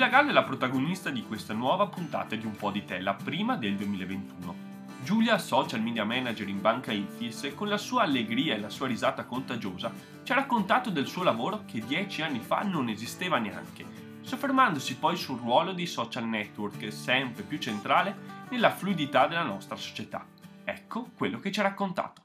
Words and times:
Giulia 0.00 0.16
Gallo 0.16 0.30
è 0.30 0.32
la 0.32 0.44
protagonista 0.44 1.10
di 1.10 1.22
questa 1.26 1.52
nuova 1.52 1.86
puntata 1.86 2.34
di 2.34 2.46
Un 2.46 2.56
po' 2.56 2.70
di 2.70 2.86
te, 2.86 3.00
la 3.00 3.12
prima 3.12 3.56
del 3.56 3.76
2021. 3.76 4.54
Giulia, 5.04 5.36
social 5.36 5.82
media 5.82 6.06
manager 6.06 6.48
in 6.48 6.58
banca 6.62 6.90
Infis, 6.90 7.44
e 7.44 7.54
con 7.54 7.68
la 7.68 7.76
sua 7.76 8.04
allegria 8.04 8.54
e 8.54 8.60
la 8.60 8.70
sua 8.70 8.86
risata 8.86 9.24
contagiosa, 9.24 9.92
ci 10.22 10.32
ha 10.32 10.36
raccontato 10.36 10.88
del 10.88 11.06
suo 11.06 11.22
lavoro 11.22 11.64
che 11.66 11.84
dieci 11.84 12.22
anni 12.22 12.40
fa 12.40 12.62
non 12.62 12.88
esisteva 12.88 13.36
neanche, 13.36 13.84
soffermandosi 14.22 14.96
poi 14.96 15.18
sul 15.18 15.38
ruolo 15.38 15.72
dei 15.72 15.84
social 15.84 16.24
network 16.24 16.90
sempre 16.90 17.42
più 17.42 17.58
centrale 17.58 18.46
nella 18.48 18.70
fluidità 18.70 19.26
della 19.26 19.42
nostra 19.42 19.76
società. 19.76 20.26
Ecco 20.64 21.10
quello 21.14 21.38
che 21.40 21.52
ci 21.52 21.60
ha 21.60 21.64
raccontato. 21.64 22.19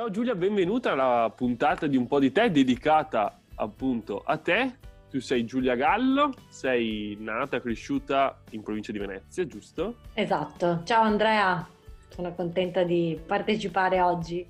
Ciao 0.00 0.08
Giulia, 0.08 0.34
benvenuta 0.34 0.92
alla 0.92 1.30
puntata 1.30 1.86
di 1.86 1.98
Un 1.98 2.06
po' 2.06 2.18
di 2.18 2.32
te 2.32 2.50
dedicata 2.50 3.38
appunto 3.56 4.22
a 4.24 4.38
te. 4.38 4.78
Tu 5.10 5.20
sei 5.20 5.44
Giulia 5.44 5.74
Gallo, 5.74 6.32
sei 6.48 7.18
nata 7.20 7.58
e 7.58 7.60
cresciuta 7.60 8.40
in 8.52 8.62
provincia 8.62 8.92
di 8.92 8.98
Venezia, 8.98 9.46
giusto? 9.46 9.96
Esatto. 10.14 10.80
Ciao 10.84 11.02
Andrea, 11.02 11.68
sono 12.08 12.32
contenta 12.34 12.82
di 12.82 13.20
partecipare 13.26 14.00
oggi. 14.00 14.46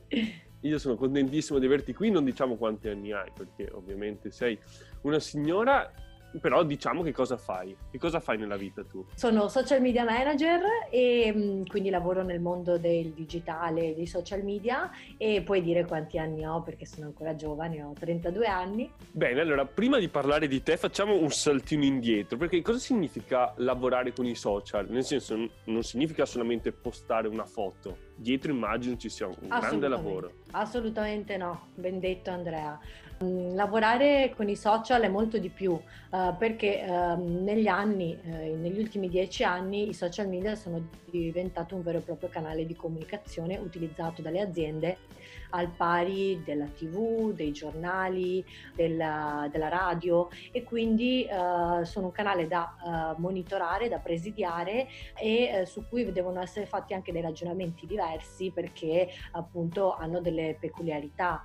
Io 0.60 0.78
sono 0.78 0.94
contentissimo 0.94 1.58
di 1.58 1.66
averti 1.66 1.94
qui, 1.94 2.12
non 2.12 2.22
diciamo 2.22 2.54
quanti 2.54 2.86
anni 2.86 3.10
hai, 3.10 3.32
perché 3.34 3.72
ovviamente 3.72 4.30
sei 4.30 4.56
una 5.00 5.18
signora 5.18 5.90
però 6.38 6.62
diciamo 6.62 7.02
che 7.02 7.12
cosa 7.12 7.36
fai? 7.36 7.76
Che 7.90 7.98
cosa 7.98 8.20
fai 8.20 8.38
nella 8.38 8.56
vita 8.56 8.84
tu? 8.84 9.04
Sono 9.14 9.48
social 9.48 9.80
media 9.80 10.04
manager 10.04 10.60
e 10.90 11.32
mm, 11.34 11.62
quindi 11.64 11.90
lavoro 11.90 12.22
nel 12.22 12.40
mondo 12.40 12.78
del 12.78 13.12
digitale 13.12 13.88
e 13.88 13.94
dei 13.94 14.06
social 14.06 14.42
media 14.42 14.90
e 15.16 15.42
puoi 15.42 15.62
dire 15.62 15.84
quanti 15.84 16.18
anni 16.18 16.46
ho 16.46 16.62
perché 16.62 16.86
sono 16.86 17.06
ancora 17.06 17.34
giovane, 17.34 17.82
ho 17.82 17.92
32 17.98 18.46
anni. 18.46 18.92
Bene, 19.10 19.40
allora 19.40 19.64
prima 19.64 19.98
di 19.98 20.08
parlare 20.08 20.46
di 20.46 20.62
te 20.62 20.76
facciamo 20.76 21.16
un 21.16 21.30
saltino 21.30 21.84
indietro 21.84 22.36
perché 22.36 22.62
cosa 22.62 22.78
significa 22.78 23.52
lavorare 23.56 24.12
con 24.12 24.26
i 24.26 24.34
social? 24.34 24.88
Nel 24.88 25.04
senso 25.04 25.48
non 25.64 25.82
significa 25.82 26.24
solamente 26.24 26.72
postare 26.72 27.28
una 27.28 27.46
foto, 27.46 27.96
dietro 28.14 28.52
immagino 28.52 28.96
ci 28.96 29.08
sia 29.08 29.26
un 29.26 29.48
grande 29.48 29.88
lavoro. 29.88 30.32
Assolutamente 30.52 31.36
no, 31.36 31.68
ben 31.74 31.98
detto 31.98 32.30
Andrea. 32.30 32.78
Mm, 33.22 33.54
lavorare 33.54 34.32
con 34.34 34.48
i 34.48 34.56
social 34.56 35.02
è 35.02 35.08
molto 35.08 35.36
di 35.36 35.50
più 35.50 35.72
uh, 35.72 36.36
perché 36.38 36.82
uh, 36.88 37.42
negli 37.44 37.66
anni, 37.66 38.18
uh, 38.18 38.58
negli 38.58 38.78
ultimi 38.78 39.10
dieci 39.10 39.44
anni, 39.44 39.90
i 39.90 39.92
social 39.92 40.26
media 40.26 40.54
sono 40.54 40.88
diventati 41.04 41.74
un 41.74 41.82
vero 41.82 41.98
e 41.98 42.00
proprio 42.00 42.30
canale 42.30 42.64
di 42.64 42.74
comunicazione 42.74 43.58
utilizzato 43.58 44.22
dalle 44.22 44.40
aziende 44.40 44.96
al 45.50 45.68
pari 45.68 46.42
della 46.44 46.66
tv, 46.66 47.32
dei 47.32 47.52
giornali, 47.52 48.44
della, 48.74 49.48
della 49.50 49.68
radio 49.68 50.28
e 50.52 50.62
quindi 50.62 51.26
uh, 51.28 51.82
sono 51.84 52.06
un 52.06 52.12
canale 52.12 52.46
da 52.46 52.76
uh, 53.16 53.20
monitorare, 53.20 53.88
da 53.88 53.98
presidiare 53.98 54.88
e 55.18 55.62
uh, 55.62 55.64
su 55.66 55.86
cui 55.88 56.10
devono 56.12 56.40
essere 56.40 56.66
fatti 56.66 56.94
anche 56.94 57.12
dei 57.12 57.22
ragionamenti 57.22 57.86
diversi 57.86 58.50
perché 58.50 59.08
appunto 59.32 59.94
hanno 59.94 60.20
delle 60.20 60.56
peculiarità, 60.58 61.42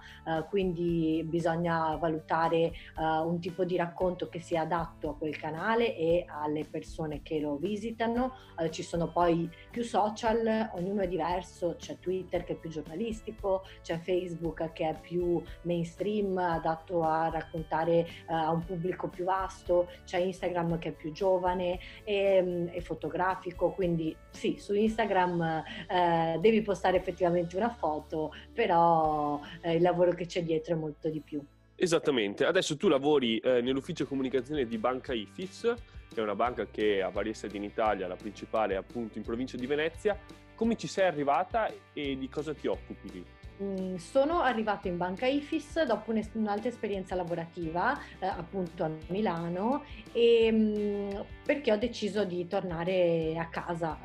quindi 0.49 1.23
bisogna 1.25 1.64
valutare 1.99 2.71
un 2.97 3.39
tipo 3.39 3.63
di 3.63 3.75
racconto 3.75 4.29
che 4.29 4.39
sia 4.39 4.61
adatto 4.61 5.09
a 5.09 5.15
quel 5.15 5.37
canale 5.37 5.95
e 5.95 6.25
alle 6.27 6.65
persone 6.65 7.21
che 7.21 7.39
lo 7.39 7.57
visitano, 7.57 8.33
ci 8.69 8.83
sono 8.83 9.11
poi 9.11 9.49
più 9.69 9.83
social, 9.83 10.71
ognuno 10.73 11.01
è 11.01 11.07
diverso, 11.07 11.75
c'è 11.77 11.99
Twitter 11.99 12.43
che 12.43 12.53
è 12.53 12.55
più 12.55 12.69
giornalistico, 12.69 13.63
c'è 13.81 13.97
Facebook 13.97 14.71
che 14.73 14.89
è 14.89 14.99
più 14.99 15.41
mainstream, 15.63 16.37
adatto 16.37 17.03
a 17.03 17.29
raccontare 17.29 18.07
uh, 18.27 18.33
a 18.33 18.51
un 18.51 18.63
pubblico 18.63 19.07
più 19.07 19.25
vasto, 19.25 19.89
c'è 20.05 20.17
Instagram 20.17 20.77
che 20.79 20.89
è 20.89 20.91
più 20.91 21.11
giovane 21.11 21.79
e, 22.03 22.41
um, 22.41 22.69
e 22.71 22.81
fotografico, 22.81 23.71
quindi 23.71 24.15
sì, 24.29 24.57
su 24.57 24.73
Instagram 24.73 25.63
uh, 25.89 26.39
devi 26.39 26.61
postare 26.61 26.97
effettivamente 26.97 27.55
una 27.55 27.69
foto, 27.69 28.33
però 28.53 29.39
uh, 29.39 29.69
il 29.69 29.81
lavoro 29.81 30.11
che 30.11 30.25
c'è 30.25 30.43
dietro 30.43 30.75
è 30.75 30.77
molto 30.77 31.09
di 31.09 31.21
più. 31.21 31.43
Esattamente, 31.85 32.45
adesso 32.45 32.77
tu 32.77 32.87
lavori 32.87 33.37
eh, 33.37 33.61
nell'ufficio 33.61 34.07
comunicazione 34.07 34.65
di 34.65 34.79
Banca 34.79 35.13
Ifis, 35.13 35.71
che 36.11 36.19
è 36.19 36.23
una 36.23 36.33
banca 36.33 36.65
che 36.65 37.03
ha 37.03 37.09
varie 37.09 37.35
sedi 37.35 37.57
in 37.57 37.63
Italia, 37.63 38.07
la 38.07 38.15
principale 38.15 38.75
appunto 38.75 39.19
in 39.19 39.23
provincia 39.23 39.55
di 39.55 39.67
Venezia. 39.67 40.19
Come 40.55 40.77
ci 40.77 40.87
sei 40.87 41.05
arrivata 41.05 41.71
e 41.93 42.17
di 42.17 42.27
cosa 42.27 42.55
ti 42.55 42.65
occupi 42.65 43.11
lì? 43.11 43.23
Mm, 43.63 43.95
sono 43.95 44.41
arrivata 44.41 44.89
in 44.89 44.97
banca 44.97 45.27
IFIS 45.27 45.83
dopo 45.83 46.11
un'altra 46.33 46.67
esperienza 46.67 47.15
lavorativa 47.15 47.97
eh, 48.19 48.25
appunto 48.25 48.83
a 48.83 48.91
Milano 49.07 49.85
e, 50.11 50.51
mh, 50.51 50.57
mm, 50.57 51.09
perché 51.45 51.71
ho 51.71 51.77
deciso 51.77 52.25
di 52.25 52.47
tornare 52.47 53.33
a 53.37 53.47
casa, 53.47 53.97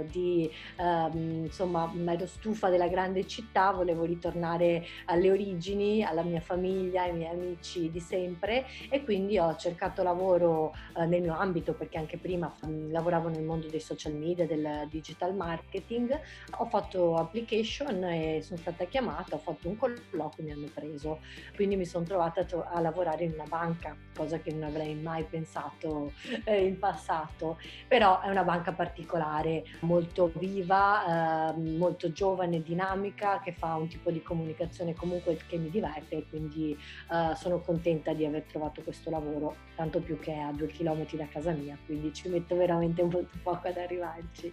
eh, 0.00 0.06
di, 0.06 0.50
eh, 0.78 1.18
insomma 1.18 1.92
ero 2.06 2.26
stufa 2.26 2.70
della 2.70 2.88
grande 2.88 3.26
città, 3.26 3.72
volevo 3.72 4.04
ritornare 4.04 4.86
alle 5.06 5.30
origini, 5.30 6.02
alla 6.02 6.22
mia 6.22 6.40
famiglia, 6.40 7.02
ai 7.02 7.12
miei 7.12 7.30
amici 7.30 7.90
di 7.90 8.00
sempre 8.00 8.64
e 8.88 9.04
quindi 9.04 9.38
ho 9.38 9.54
cercato 9.56 10.02
lavoro 10.02 10.74
eh, 10.96 11.04
nel 11.04 11.20
mio 11.20 11.36
ambito 11.36 11.74
perché 11.74 11.98
anche 11.98 12.16
prima 12.16 12.50
mh, 12.62 12.66
mm, 12.66 12.90
lavoravo 12.90 13.28
nel 13.28 13.42
mondo 13.42 13.66
dei 13.66 13.80
social 13.80 14.14
media, 14.14 14.46
del 14.46 14.86
digital 14.88 15.34
marketing, 15.34 16.18
ho 16.58 16.64
fatto 16.66 17.16
application 17.16 18.02
e 18.04 18.40
sono 18.40 18.58
stata 18.58 18.76
chiamata, 18.84 18.92
ho 19.00 19.38
fatto 19.38 19.68
un 19.68 19.76
colloquio, 19.76 20.44
mi 20.44 20.52
hanno 20.52 20.68
preso, 20.72 21.20
quindi 21.54 21.76
mi 21.76 21.84
sono 21.84 22.04
trovata 22.04 22.46
a 22.70 22.80
lavorare 22.80 23.24
in 23.24 23.32
una 23.32 23.44
banca, 23.48 23.96
cosa 24.14 24.38
che 24.38 24.52
non 24.52 24.64
avrei 24.64 24.94
mai 24.94 25.24
pensato 25.24 26.12
eh, 26.44 26.64
in 26.64 26.78
passato, 26.78 27.58
però 27.88 28.20
è 28.20 28.28
una 28.28 28.44
banca 28.44 28.72
particolare, 28.72 29.64
molto 29.80 30.32
viva, 30.36 31.54
eh, 31.54 31.58
molto 31.58 32.12
giovane, 32.12 32.62
dinamica, 32.62 33.40
che 33.40 33.52
fa 33.52 33.74
un 33.74 33.88
tipo 33.88 34.10
di 34.10 34.22
comunicazione 34.22 34.94
comunque 34.94 35.36
che 35.46 35.56
mi 35.56 35.70
diverte 35.70 36.16
e 36.16 36.26
quindi 36.28 36.76
eh, 37.10 37.34
sono 37.36 37.60
contenta 37.60 38.12
di 38.12 38.24
aver 38.24 38.42
trovato 38.42 38.82
questo 38.82 39.10
lavoro, 39.10 39.56
tanto 39.74 40.00
più 40.00 40.18
che 40.18 40.34
a 40.34 40.52
due 40.52 40.68
chilometri 40.68 41.16
da 41.16 41.26
casa 41.26 41.52
mia, 41.52 41.78
quindi 41.84 42.12
ci 42.12 42.28
metto 42.28 42.56
veramente 42.56 43.02
molto 43.02 43.38
poco 43.42 43.68
ad 43.68 43.76
arrivarci. 43.76 44.52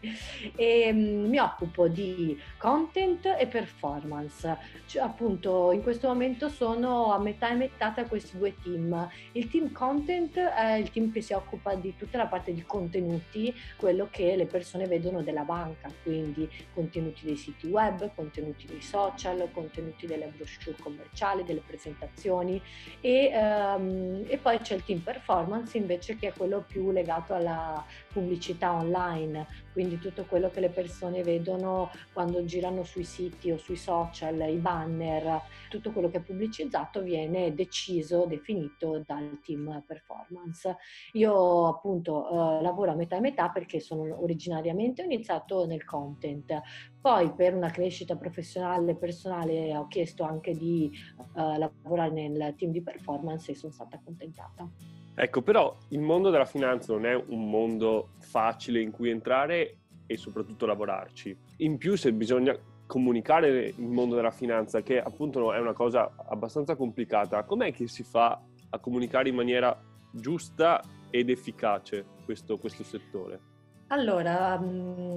E, 0.55 0.91
mh, 0.91 0.97
mm, 0.97 1.29
mi 1.29 1.37
occupo 1.39 1.87
di 1.87 2.39
content 2.57 3.25
e 3.25 3.47
performance 3.47 4.30
freelance. 4.31 4.57
Cioè, 4.85 5.03
appunto 5.03 5.71
in 5.71 5.81
questo 5.81 6.07
momento 6.07 6.49
sono 6.49 7.13
a 7.13 7.19
metà 7.19 7.49
e 7.49 7.55
metà 7.55 7.91
tra 7.91 8.05
questi 8.05 8.37
due 8.37 8.55
team. 8.61 9.09
Il 9.33 9.49
team 9.49 9.71
content 9.71 10.37
è 10.37 10.73
il 10.73 10.89
team 10.89 11.11
che 11.11 11.21
si 11.21 11.33
occupa 11.33 11.75
di 11.75 11.95
tutta 11.95 12.17
la 12.17 12.27
parte 12.27 12.53
di 12.53 12.63
contenuti, 12.63 13.53
quello 13.77 14.07
che 14.09 14.35
le 14.35 14.45
persone 14.45 14.87
vedono 14.87 15.21
della 15.21 15.43
banca, 15.43 15.89
quindi 16.03 16.49
contenuti 16.73 17.25
dei 17.25 17.37
siti 17.37 17.67
web, 17.67 18.11
contenuti 18.15 18.65
dei 18.65 18.81
social, 18.81 19.49
contenuti 19.53 20.07
delle 20.07 20.31
brochure 20.35 20.75
commerciali, 20.79 21.43
delle 21.43 21.61
presentazioni 21.65 22.61
e, 22.99 23.31
um, 23.33 24.23
e 24.27 24.37
poi 24.37 24.59
c'è 24.59 24.75
il 24.75 24.83
team 24.83 24.99
performance 24.99 25.77
invece 25.77 26.17
che 26.17 26.29
è 26.29 26.33
quello 26.33 26.63
più 26.67 26.91
legato 26.91 27.33
alla 27.33 27.83
pubblicità 28.11 28.73
online, 28.73 29.47
quindi 29.71 29.99
tutto 29.99 30.25
quello 30.25 30.49
che 30.49 30.59
le 30.59 30.69
persone 30.69 31.23
vedono 31.23 31.89
quando 32.13 32.43
girano 32.45 32.83
sui 32.83 33.03
siti 33.03 33.51
o 33.51 33.57
sui 33.57 33.75
social, 33.75 34.39
i 34.49 34.57
banner, 34.57 35.41
tutto 35.69 35.91
quello 35.91 36.09
che 36.09 36.17
è 36.17 36.21
pubblicizzato 36.21 37.01
viene 37.01 37.53
deciso, 37.53 38.25
definito 38.25 39.03
dal 39.05 39.39
team 39.43 39.83
performance. 39.85 40.77
Io 41.13 41.67
appunto 41.67 42.29
eh, 42.29 42.61
lavoro 42.61 42.91
a 42.91 42.95
metà 42.95 43.17
e 43.17 43.21
metà 43.21 43.49
perché 43.49 43.79
sono 43.79 44.21
originariamente 44.21 45.01
ho 45.01 45.05
iniziato 45.05 45.65
nel 45.65 45.85
content, 45.85 46.61
poi 46.99 47.33
per 47.33 47.55
una 47.55 47.71
crescita 47.71 48.15
professionale 48.15 48.91
e 48.91 48.95
personale 48.95 49.75
ho 49.75 49.87
chiesto 49.87 50.23
anche 50.23 50.53
di 50.53 50.91
eh, 51.35 51.57
lavorare 51.57 52.11
nel 52.11 52.55
team 52.57 52.71
di 52.71 52.81
performance 52.81 53.51
e 53.51 53.55
sono 53.55 53.71
stata 53.71 53.95
accontentata. 53.95 55.00
Ecco, 55.13 55.41
però 55.41 55.75
il 55.89 55.99
mondo 55.99 56.29
della 56.29 56.45
finanza 56.45 56.93
non 56.93 57.05
è 57.05 57.13
un 57.13 57.49
mondo 57.49 58.09
facile 58.19 58.81
in 58.81 58.91
cui 58.91 59.09
entrare 59.09 59.77
e 60.07 60.17
soprattutto 60.17 60.65
lavorarci. 60.65 61.37
In 61.57 61.77
più, 61.77 61.95
se 61.95 62.11
bisogna 62.13 62.57
comunicare 62.85 63.73
il 63.77 63.87
mondo 63.87 64.15
della 64.15 64.31
finanza, 64.31 64.81
che 64.81 65.01
appunto 65.01 65.53
è 65.53 65.59
una 65.59 65.73
cosa 65.73 66.13
abbastanza 66.27 66.75
complicata, 66.75 67.43
com'è 67.43 67.71
che 67.71 67.87
si 67.87 68.03
fa 68.03 68.41
a 68.69 68.79
comunicare 68.79 69.29
in 69.29 69.35
maniera 69.35 69.77
giusta 70.11 70.81
ed 71.09 71.29
efficace 71.29 72.05
questo, 72.25 72.57
questo 72.57 72.83
settore? 72.83 73.50
Allora, 73.91 74.57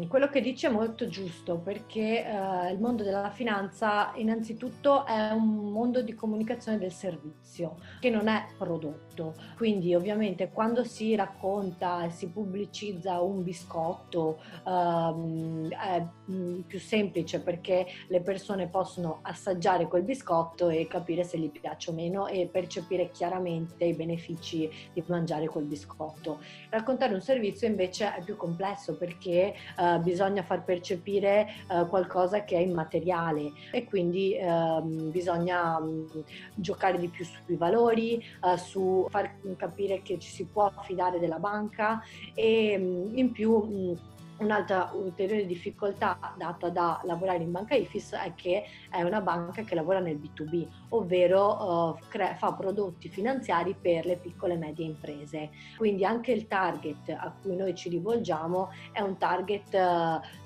quello 0.09 0.29
che 0.29 0.41
dici 0.41 0.67
è 0.67 0.69
molto 0.69 1.06
giusto 1.06 1.59
perché, 1.59 2.26
ehm, 2.26 2.73
il 2.73 2.81
mondo 2.81 3.05
della 3.05 3.31
finanza 3.31 4.11
innanzitutto 4.17 5.06
è 5.06 5.31
un 5.31 5.71
mondo 5.71 6.03
di 6.03 6.12
comunicazione 6.12 6.79
del 6.79 6.91
servizio, 6.91 7.76
che 8.00 8.11
non 8.11 8.26
è 8.26 8.47
prodotto. 8.59 9.35
Quindi 9.56 9.94
ovviamente 9.94 10.50
quando 10.50 10.82
si 10.82 11.15
racconta 11.15 12.05
e 12.05 12.11
si 12.11 12.31
pubblicizza 12.31 13.21
un 13.21 13.44
biscotto, 13.44 14.41
ehm, 14.67 15.69
è, 15.69 16.05
più 16.67 16.81
semplice 16.81 17.41
perché 17.43 17.87
le 18.09 18.23
persone 18.23 18.67
possono 18.67 19.20
assaggiare 19.23 19.87
quel 19.87 20.03
biscotto 20.03 20.69
e 20.69 20.88
capire 20.88 21.23
se 21.23 21.38
gli 21.38 21.50
piace 21.50 21.91
o 21.91 21.93
meno 21.93 22.27
e 22.27 22.49
percepire 22.50 23.11
chiaramente 23.12 23.85
i 23.85 23.94
benefici 23.94 24.69
di 24.93 25.05
mangiare 25.06 25.47
quel 25.47 25.67
biscotto. 25.67 26.41
Raccontare 26.70 27.15
un 27.15 27.20
servizio 27.20 27.69
invece 27.69 28.12
è 28.17 28.23
più 28.23 28.37
complesso 28.37 28.62
complesso 28.65 28.97
perché 28.97 29.55
eh, 29.79 29.99
bisogna 30.01 30.43
far 30.43 30.65
percepire 30.65 31.47
eh, 31.69 31.87
qualcosa 31.87 32.45
che 32.45 32.57
è 32.57 32.61
immateriale 32.61 33.53
e 33.71 33.85
quindi 33.85 34.35
ehm, 34.35 35.11
bisogna 35.11 35.79
mh, 35.79 35.87
mm, 35.87 36.21
giocare 36.55 36.99
di 36.99 37.09
più 37.09 37.25
sui 37.25 37.57
valori, 37.57 38.17
eh, 38.17 38.57
su 38.57 39.07
far 39.11 39.31
capire 39.57 40.01
che 40.03 40.19
ci 40.19 40.31
si 40.31 40.47
può 40.47 40.73
fidare 40.83 41.19
della 41.19 41.39
banca 41.39 42.01
e 42.35 42.79
mh, 42.79 42.83
mm, 42.85 43.19
in 43.19 43.33
più 43.33 43.59
mh, 43.59 43.91
mm, 43.91 43.93
Un'altra 44.37 44.91
ulteriore 44.95 45.47
difficoltà 45.47 46.19
data 46.37 46.69
da 46.69 47.01
lavorare 47.05 47.43
in 47.45 47.53
banca 47.53 47.77
IFIS 47.77 48.15
è 48.15 48.33
che 48.35 48.65
è 48.91 49.03
una 49.03 49.21
banca 49.21 49.63
che 49.63 49.77
lavora 49.77 50.01
nel 50.01 50.19
B2B, 50.19 50.67
ovvero 50.91 51.93
uh, 51.93 51.99
crea, 52.09 52.35
fa 52.35 52.53
prodotti 52.53 53.09
finanziari 53.09 53.77
per 53.81 54.07
le 54.07 54.17
piccole 54.17 54.55
e 54.55 54.57
medie 54.57 54.87
imprese. 54.87 55.51
Quindi 55.77 56.05
anche 56.05 56.33
il 56.33 56.49
target 56.49 57.11
a 57.11 57.33
cui 57.41 57.55
noi 57.55 57.77
ci 57.77 57.89
rivolgiamo 57.89 58.71
è 58.91 59.01
un 59.01 59.17
target 59.19 59.73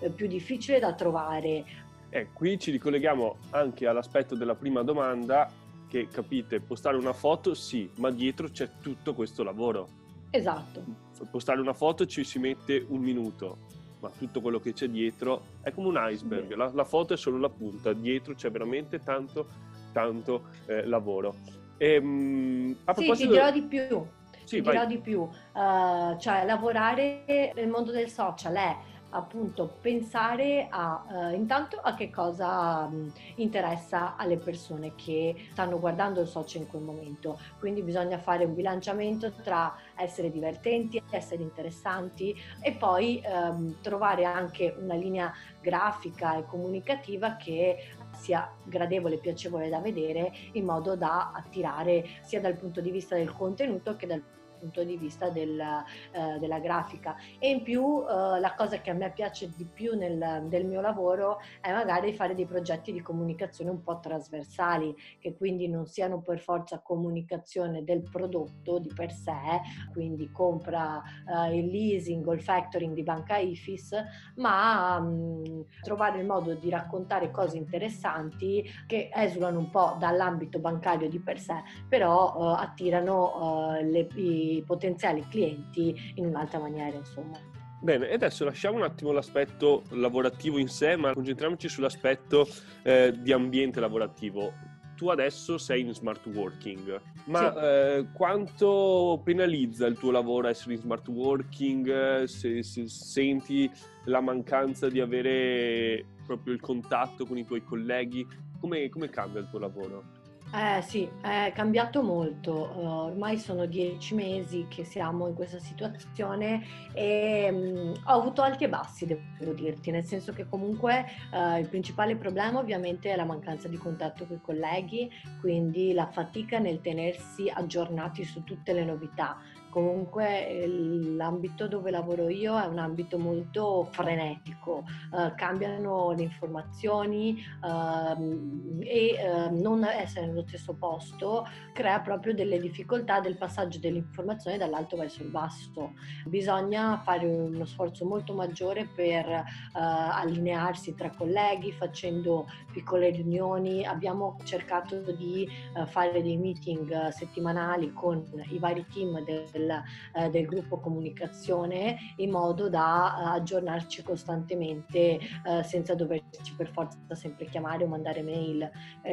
uh, 0.00 0.12
più 0.12 0.26
difficile 0.26 0.78
da 0.78 0.92
trovare. 0.92 1.64
Eh, 2.10 2.28
qui 2.32 2.58
ci 2.58 2.70
ricolleghiamo 2.70 3.36
anche 3.50 3.86
all'aspetto 3.86 4.34
della 4.34 4.54
prima 4.54 4.82
domanda 4.82 5.50
che 5.88 6.08
capite, 6.08 6.60
postare 6.60 6.96
una 6.98 7.14
foto 7.14 7.54
sì, 7.54 7.90
ma 7.96 8.10
dietro 8.10 8.48
c'è 8.50 8.68
tutto 8.80 9.14
questo 9.14 9.42
lavoro. 9.42 9.88
Esatto. 10.30 11.06
Postare 11.30 11.60
una 11.60 11.72
foto 11.72 12.06
ci 12.06 12.24
si 12.24 12.38
mette 12.38 12.84
un 12.88 13.00
minuto, 13.00 13.58
ma 14.00 14.10
tutto 14.16 14.40
quello 14.40 14.60
che 14.60 14.72
c'è 14.72 14.88
dietro 14.88 15.44
è 15.62 15.72
come 15.72 15.88
un 15.88 15.98
iceberg, 15.98 16.54
la, 16.54 16.70
la 16.72 16.84
foto 16.84 17.14
è 17.14 17.16
solo 17.16 17.38
la 17.38 17.48
punta, 17.48 17.92
dietro 17.92 18.34
c'è 18.34 18.50
veramente 18.50 19.02
tanto, 19.02 19.46
tanto 19.92 20.44
eh, 20.66 20.86
lavoro. 20.86 21.36
E, 21.76 21.94
ehm, 21.94 22.06
mh, 22.06 22.76
a 22.84 22.92
proposito... 22.92 23.16
Sì, 23.16 23.22
ti 23.24 23.28
dirò 23.28 23.50
di 23.50 23.62
più, 23.62 24.06
sì, 24.44 24.56
ti 24.56 24.62
dirò 24.62 24.86
di 24.86 24.98
più, 24.98 25.20
uh, 25.20 26.18
cioè 26.18 26.44
lavorare 26.44 27.52
nel 27.54 27.68
mondo 27.68 27.90
del 27.90 28.08
social 28.08 28.54
è 28.54 28.76
appunto 29.10 29.76
pensare 29.80 30.66
a 30.70 31.04
uh, 31.08 31.34
intanto 31.34 31.78
a 31.82 31.94
che 31.94 32.10
cosa 32.10 32.88
um, 32.90 33.10
interessa 33.36 34.16
alle 34.16 34.36
persone 34.36 34.94
che 34.94 35.34
stanno 35.52 35.78
guardando 35.78 36.20
il 36.20 36.28
social 36.28 36.62
in 36.62 36.68
quel 36.68 36.82
momento. 36.82 37.38
Quindi 37.58 37.82
bisogna 37.82 38.18
fare 38.18 38.44
un 38.44 38.54
bilanciamento 38.54 39.32
tra 39.42 39.74
essere 39.96 40.30
divertenti, 40.30 41.02
essere 41.10 41.42
interessanti 41.42 42.34
e 42.60 42.72
poi 42.72 43.22
um, 43.24 43.80
trovare 43.80 44.24
anche 44.24 44.74
una 44.78 44.94
linea 44.94 45.32
grafica 45.60 46.36
e 46.36 46.46
comunicativa 46.46 47.36
che 47.36 47.76
sia 48.12 48.50
gradevole 48.64 49.16
e 49.16 49.18
piacevole 49.18 49.68
da 49.68 49.80
vedere 49.80 50.32
in 50.52 50.64
modo 50.64 50.96
da 50.96 51.32
attirare 51.34 52.04
sia 52.22 52.40
dal 52.40 52.56
punto 52.56 52.80
di 52.80 52.90
vista 52.90 53.14
del 53.14 53.32
contenuto 53.32 53.96
che 53.96 54.06
dal 54.06 54.20
punto 54.20 54.37
punto 54.58 54.82
di 54.84 54.96
vista 54.96 55.30
del, 55.30 55.58
eh, 55.58 56.38
della 56.38 56.58
grafica. 56.58 57.16
E 57.38 57.50
in 57.50 57.62
più 57.62 58.02
eh, 58.02 58.40
la 58.40 58.54
cosa 58.56 58.80
che 58.80 58.90
a 58.90 58.94
me 58.94 59.12
piace 59.12 59.50
di 59.56 59.64
più 59.64 59.96
nel, 59.96 60.46
del 60.48 60.66
mio 60.66 60.80
lavoro 60.80 61.38
è 61.60 61.72
magari 61.72 62.12
fare 62.12 62.34
dei 62.34 62.46
progetti 62.46 62.92
di 62.92 63.00
comunicazione 63.00 63.70
un 63.70 63.82
po' 63.82 64.00
trasversali 64.00 64.94
che 65.18 65.36
quindi 65.36 65.68
non 65.68 65.86
siano 65.86 66.20
per 66.20 66.40
forza 66.40 66.80
comunicazione 66.80 67.84
del 67.84 68.02
prodotto 68.02 68.78
di 68.78 68.90
per 68.94 69.12
sé 69.12 69.60
quindi 69.92 70.30
compra 70.30 71.02
eh, 71.26 71.56
il 71.56 71.66
leasing 71.66 72.26
o 72.26 72.32
il 72.32 72.42
factoring 72.42 72.94
di 72.94 73.02
banca 73.02 73.36
IFIS 73.36 73.94
ma 74.36 74.98
mh, 74.98 75.06
mm, 75.06 75.60
trovare 75.82 76.18
il 76.18 76.26
modo 76.26 76.54
di 76.54 76.70
raccontare 76.70 77.30
cose 77.30 77.56
interessanti 77.56 78.64
che 78.86 79.10
esulano 79.12 79.58
un 79.58 79.70
po' 79.70 79.96
dall'ambito 79.98 80.58
bancario 80.58 81.08
di 81.08 81.20
per 81.20 81.38
sé 81.38 81.62
però 81.88 82.34
eh, 82.36 82.62
attirano 82.62 83.76
eh, 83.76 83.84
le, 83.84 84.08
i 84.14 84.47
potenziali 84.66 85.24
clienti 85.28 85.94
in 86.16 86.26
un'altra 86.26 86.58
maniera, 86.58 86.96
insomma. 86.96 87.38
Bene, 87.80 88.08
e 88.08 88.14
adesso 88.14 88.44
lasciamo 88.44 88.78
un 88.78 88.82
attimo 88.82 89.12
l'aspetto 89.12 89.84
lavorativo 89.90 90.58
in 90.58 90.68
sé, 90.68 90.96
ma 90.96 91.12
concentriamoci 91.12 91.68
sull'aspetto 91.68 92.48
eh, 92.82 93.14
di 93.16 93.32
ambiente 93.32 93.78
lavorativo. 93.78 94.52
Tu 94.96 95.08
adesso 95.10 95.58
sei 95.58 95.82
in 95.82 95.94
smart 95.94 96.26
working, 96.26 97.00
ma 97.26 97.52
sì. 97.52 97.58
eh, 97.58 98.06
quanto 98.12 99.20
penalizza 99.22 99.86
il 99.86 99.96
tuo 99.96 100.10
lavoro 100.10 100.48
essere 100.48 100.74
in 100.74 100.80
smart 100.80 101.06
working? 101.06 102.24
Se, 102.24 102.64
se 102.64 102.88
senti 102.88 103.70
la 104.06 104.20
mancanza 104.20 104.88
di 104.88 104.98
avere 104.98 106.04
proprio 106.26 106.52
il 106.52 106.60
contatto 106.60 107.26
con 107.26 107.38
i 107.38 107.44
tuoi 107.44 107.62
colleghi, 107.62 108.26
come, 108.60 108.88
come 108.88 109.08
cambia 109.08 109.40
il 109.40 109.48
tuo 109.48 109.60
lavoro? 109.60 110.02
Eh 110.50 110.80
sì, 110.80 111.06
è 111.20 111.52
cambiato 111.54 112.02
molto, 112.02 112.72
uh, 112.74 112.86
ormai 113.08 113.36
sono 113.36 113.66
dieci 113.66 114.14
mesi 114.14 114.64
che 114.66 114.82
siamo 114.82 115.28
in 115.28 115.34
questa 115.34 115.58
situazione 115.58 116.64
e 116.94 117.48
um, 117.52 117.92
ho 118.06 118.12
avuto 118.12 118.40
alti 118.40 118.64
e 118.64 118.70
bassi, 118.70 119.04
devo 119.04 119.52
dirti, 119.52 119.90
nel 119.90 120.04
senso 120.04 120.32
che 120.32 120.48
comunque 120.48 121.04
uh, 121.32 121.58
il 121.58 121.68
principale 121.68 122.16
problema 122.16 122.60
ovviamente 122.60 123.12
è 123.12 123.16
la 123.16 123.26
mancanza 123.26 123.68
di 123.68 123.76
contatto 123.76 124.24
con 124.24 124.36
i 124.36 124.40
colleghi, 124.40 125.10
quindi 125.38 125.92
la 125.92 126.06
fatica 126.06 126.58
nel 126.58 126.80
tenersi 126.80 127.50
aggiornati 127.50 128.24
su 128.24 128.42
tutte 128.42 128.72
le 128.72 128.86
novità 128.86 129.36
comunque 129.70 130.66
l'ambito 130.66 131.68
dove 131.68 131.90
lavoro 131.90 132.28
io 132.28 132.60
è 132.60 132.66
un 132.66 132.78
ambito 132.78 133.18
molto 133.18 133.88
frenetico, 133.90 134.84
uh, 135.12 135.34
cambiano 135.34 136.12
le 136.12 136.22
informazioni 136.22 137.42
uh, 137.62 138.80
e 138.80 139.16
uh, 139.18 139.60
non 139.60 139.84
essere 139.84 140.26
nello 140.26 140.44
stesso 140.46 140.74
posto 140.74 141.46
crea 141.72 142.00
proprio 142.00 142.34
delle 142.34 142.58
difficoltà 142.58 143.20
del 143.20 143.36
passaggio 143.36 143.78
delle 143.78 143.98
informazioni 143.98 144.56
dall'alto 144.56 144.96
verso 144.96 145.22
il 145.22 145.28
basso. 145.28 145.92
Bisogna 146.26 147.00
fare 147.04 147.26
uno 147.26 147.64
sforzo 147.64 148.04
molto 148.04 148.34
maggiore 148.34 148.88
per 148.94 149.26
eh, 149.26 149.44
allinearsi 149.74 150.94
tra 150.94 151.10
colleghi 151.10 151.72
facendo 151.72 152.46
piccole 152.72 153.10
riunioni. 153.10 153.84
Abbiamo 153.84 154.36
cercato 154.44 155.00
di 155.12 155.48
fare 155.86 156.22
dei 156.22 156.36
meeting 156.36 157.08
settimanali 157.08 157.92
con 157.92 158.24
i 158.50 158.58
vari 158.58 158.84
team 158.92 159.22
del 159.24 159.46
del, 159.58 159.82
eh, 160.14 160.30
del 160.30 160.46
gruppo 160.46 160.78
comunicazione 160.78 161.96
in 162.16 162.30
modo 162.30 162.68
da 162.68 163.34
eh, 163.34 163.38
aggiornarci 163.38 164.02
costantemente 164.02 165.18
eh, 165.18 165.62
senza 165.64 165.94
doverci 165.94 166.54
per 166.56 166.70
forza 166.70 166.96
sempre 167.14 167.46
chiamare 167.46 167.84
o 167.84 167.88
mandare 167.88 168.22
mail. 168.22 168.70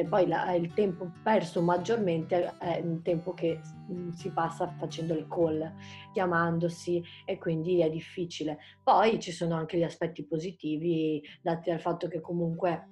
poi 0.08 0.26
la, 0.26 0.54
il 0.54 0.72
tempo 0.72 1.10
perso 1.22 1.60
maggiormente 1.60 2.56
è 2.58 2.78
il 2.78 3.00
tempo 3.02 3.34
che 3.34 3.60
mm, 3.90 4.10
si 4.10 4.30
passa 4.30 4.72
facendo 4.78 5.14
le 5.14 5.26
call, 5.28 5.72
chiamandosi 6.12 7.02
e 7.24 7.38
quindi 7.38 7.80
è 7.80 7.90
difficile. 7.90 8.58
Poi 8.82 9.18
ci 9.20 9.32
sono 9.32 9.54
anche 9.56 9.76
gli 9.76 9.82
aspetti 9.82 10.24
positivi 10.24 11.22
dati 11.42 11.70
dal 11.70 11.80
fatto 11.80 12.08
che 12.08 12.20
comunque 12.20 12.90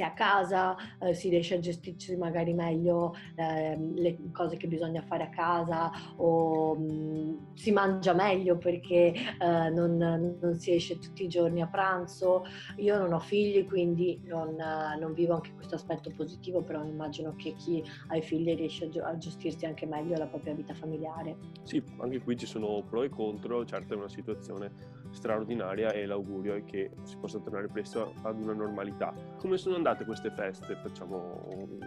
si 0.00 0.02
a 0.02 0.12
casa, 0.12 0.76
eh, 0.98 1.12
si 1.14 1.28
riesce 1.28 1.56
a 1.56 1.60
gestirsi 1.60 2.16
magari 2.16 2.54
meglio 2.54 3.14
eh, 3.36 3.76
le 3.94 4.18
cose 4.32 4.56
che 4.56 4.66
bisogna 4.66 5.02
fare 5.02 5.24
a 5.24 5.28
casa 5.28 5.90
o 6.16 6.74
mh, 6.74 6.82
mm, 6.82 7.36
si 7.54 7.70
mangia 7.70 8.14
meglio 8.14 8.56
perché 8.56 9.12
eh, 9.12 9.70
non, 9.70 9.96
non, 9.96 10.58
si 10.58 10.72
esce 10.72 10.98
tutti 10.98 11.24
i 11.24 11.28
giorni 11.28 11.60
a 11.60 11.66
pranzo. 11.66 12.44
Io 12.76 12.96
non 12.96 13.12
ho 13.12 13.18
figli 13.18 13.66
quindi 13.66 14.20
non, 14.24 14.56
non, 14.56 15.12
vivo 15.12 15.34
anche 15.34 15.52
questo 15.54 15.74
aspetto 15.74 16.10
positivo, 16.16 16.62
però 16.62 16.82
immagino 16.82 17.34
che 17.36 17.54
chi 17.56 17.82
ha 18.08 18.16
i 18.16 18.22
figli 18.22 18.54
riesce 18.54 18.88
a, 19.02 19.08
a 19.08 19.18
gestirsi 19.18 19.66
anche 19.66 19.86
meglio 19.86 20.16
la 20.16 20.26
propria 20.26 20.54
vita 20.54 20.72
familiare. 20.72 21.36
Sì, 21.62 21.82
anche 21.98 22.20
qui 22.20 22.36
ci 22.36 22.46
sono 22.46 22.82
pro 22.88 23.02
e 23.02 23.10
contro, 23.10 23.64
certo 23.66 23.94
è 23.94 23.96
una 23.96 24.08
situazione 24.08 24.99
straordinaria 25.12 25.92
e 25.92 26.06
l'augurio 26.06 26.54
è 26.54 26.64
che 26.64 26.90
si 27.02 27.16
possa 27.16 27.38
tornare 27.38 27.68
presto 27.68 28.14
ad 28.22 28.40
una 28.40 28.52
normalità. 28.52 29.12
Come 29.38 29.56
sono 29.56 29.76
andate 29.76 30.04
queste 30.04 30.30
feste? 30.30 30.76
Facciamo 30.76 31.46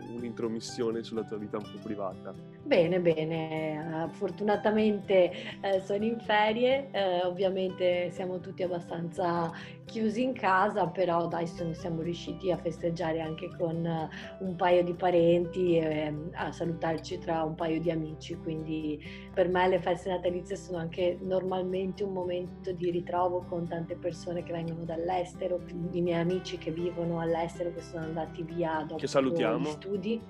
un'intromissione 0.09 1.03
sulla 1.03 1.23
tua 1.23 1.37
vita 1.37 1.57
un 1.57 1.63
po' 1.63 1.79
privata. 1.81 2.33
Bene, 2.63 2.99
bene, 2.99 4.05
uh, 4.05 4.09
fortunatamente 4.09 5.31
uh, 5.61 5.79
sono 5.79 6.03
in 6.03 6.19
ferie, 6.19 6.89
uh, 6.91 7.27
ovviamente 7.27 8.09
siamo 8.11 8.39
tutti 8.39 8.63
abbastanza 8.63 9.51
chiusi 9.85 10.23
in 10.23 10.33
casa, 10.33 10.87
però 10.87 11.27
dai, 11.27 11.47
siamo 11.47 12.01
riusciti 12.01 12.51
a 12.51 12.57
festeggiare 12.57 13.21
anche 13.21 13.49
con 13.57 13.85
eh, 13.85 14.09
un 14.39 14.55
paio 14.55 14.83
di 14.83 14.93
parenti 14.93 15.77
e 15.77 16.13
a 16.33 16.51
salutarci 16.51 17.19
tra 17.19 17.43
un 17.43 17.55
paio 17.55 17.79
di 17.79 17.91
amici, 17.91 18.35
quindi 18.35 18.99
per 19.33 19.49
me 19.49 19.67
le 19.67 19.79
feste 19.79 20.09
natalizie 20.09 20.55
sono 20.55 20.77
anche 20.77 21.17
normalmente 21.21 22.03
un 22.03 22.13
momento 22.13 22.71
di 22.71 22.89
ritrovo 22.91 23.45
con 23.47 23.67
tante 23.67 23.95
persone 23.95 24.43
che 24.43 24.51
vengono 24.53 24.83
dall'estero, 24.83 25.61
i 25.91 26.01
miei 26.01 26.19
amici 26.19 26.57
che 26.57 26.71
vivono 26.71 27.19
all'estero, 27.19 27.71
che 27.73 27.81
sono 27.81 28.03
andati 28.03 28.43
via 28.43 28.83
dopo 28.87 29.01
gli 29.01 29.69
studi 29.69 30.21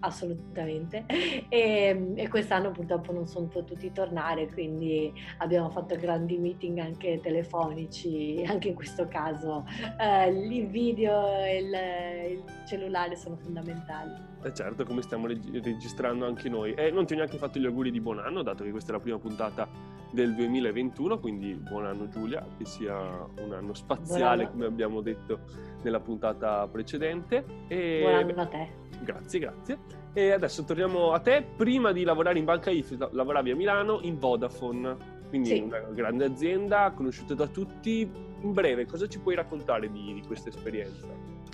assolutamente. 0.00 1.04
E, 1.48 2.12
e, 2.16 2.28
quest'anno 2.28 2.70
purtroppo 2.70 3.12
non 3.12 3.26
sono 3.26 3.46
potuti 3.46 3.92
tornare, 3.92 4.48
quindi 4.48 5.12
abbiamo 5.38 5.70
fatto 5.70 5.96
grandi 5.96 6.38
meeting 6.38 6.78
anche 6.78 7.20
telefonici, 7.20 8.42
anche 8.48 8.68
in 8.68 8.74
questo 8.74 9.06
caso 9.06 9.64
eh, 9.98 10.28
il 10.28 10.66
video 10.66 11.36
e 11.36 11.58
il, 11.58 12.36
il, 12.36 12.44
cellulare 12.66 13.16
sono 13.16 13.36
fondamentali. 13.36 14.12
Eh 14.42 14.52
certo, 14.52 14.84
come 14.84 15.02
stiamo 15.02 15.26
reg- 15.26 15.62
registrando 15.62 16.26
anche 16.26 16.48
noi. 16.48 16.74
E 16.74 16.90
non 16.90 17.06
ti 17.06 17.12
ho 17.12 17.16
neanche 17.16 17.36
fatto 17.36 17.58
gli 17.58 17.66
auguri 17.66 17.90
di 17.90 18.00
buon 18.00 18.18
anno, 18.18 18.42
dato 18.42 18.64
che 18.64 18.70
questa 18.70 18.90
è 18.90 18.94
la 18.94 19.00
prima 19.00 19.18
puntata 19.18 19.68
del 20.10 20.34
2021, 20.34 21.18
quindi 21.18 21.54
buon 21.54 21.86
anno 21.86 22.08
Giulia, 22.08 22.44
che 22.56 22.64
sia 22.64 22.96
un 22.96 23.52
anno 23.52 23.74
spaziale, 23.74 24.50
come 24.50 24.66
abbiamo 24.66 25.00
detto 25.00 25.40
nella 25.82 26.00
puntata 26.00 26.66
precedente. 26.68 27.44
E... 27.68 28.00
Buon 28.02 28.14
anno 28.14 28.42
a 28.42 28.46
te. 28.46 28.84
Grazie, 29.02 29.38
grazie. 29.38 29.78
E 30.12 30.30
adesso 30.30 30.64
torniamo 30.64 31.12
a 31.12 31.20
te. 31.20 31.44
Prima 31.56 31.92
di 31.92 32.02
lavorare 32.04 32.38
in 32.38 32.44
Banca 32.44 32.70
IFIS, 32.70 33.10
lavoravi 33.10 33.50
a 33.50 33.56
Milano 33.56 34.00
in 34.02 34.18
Vodafone, 34.18 34.96
quindi 35.28 35.48
sì. 35.48 35.60
una 35.60 35.78
grande 35.78 36.24
azienda 36.24 36.90
conosciuta 36.92 37.34
da 37.34 37.46
tutti. 37.46 38.10
In 38.42 38.52
breve, 38.52 38.86
cosa 38.86 39.06
ci 39.06 39.18
puoi 39.18 39.34
raccontare 39.34 39.90
di, 39.90 40.14
di 40.14 40.22
questa 40.26 40.48
esperienza? 40.48 41.06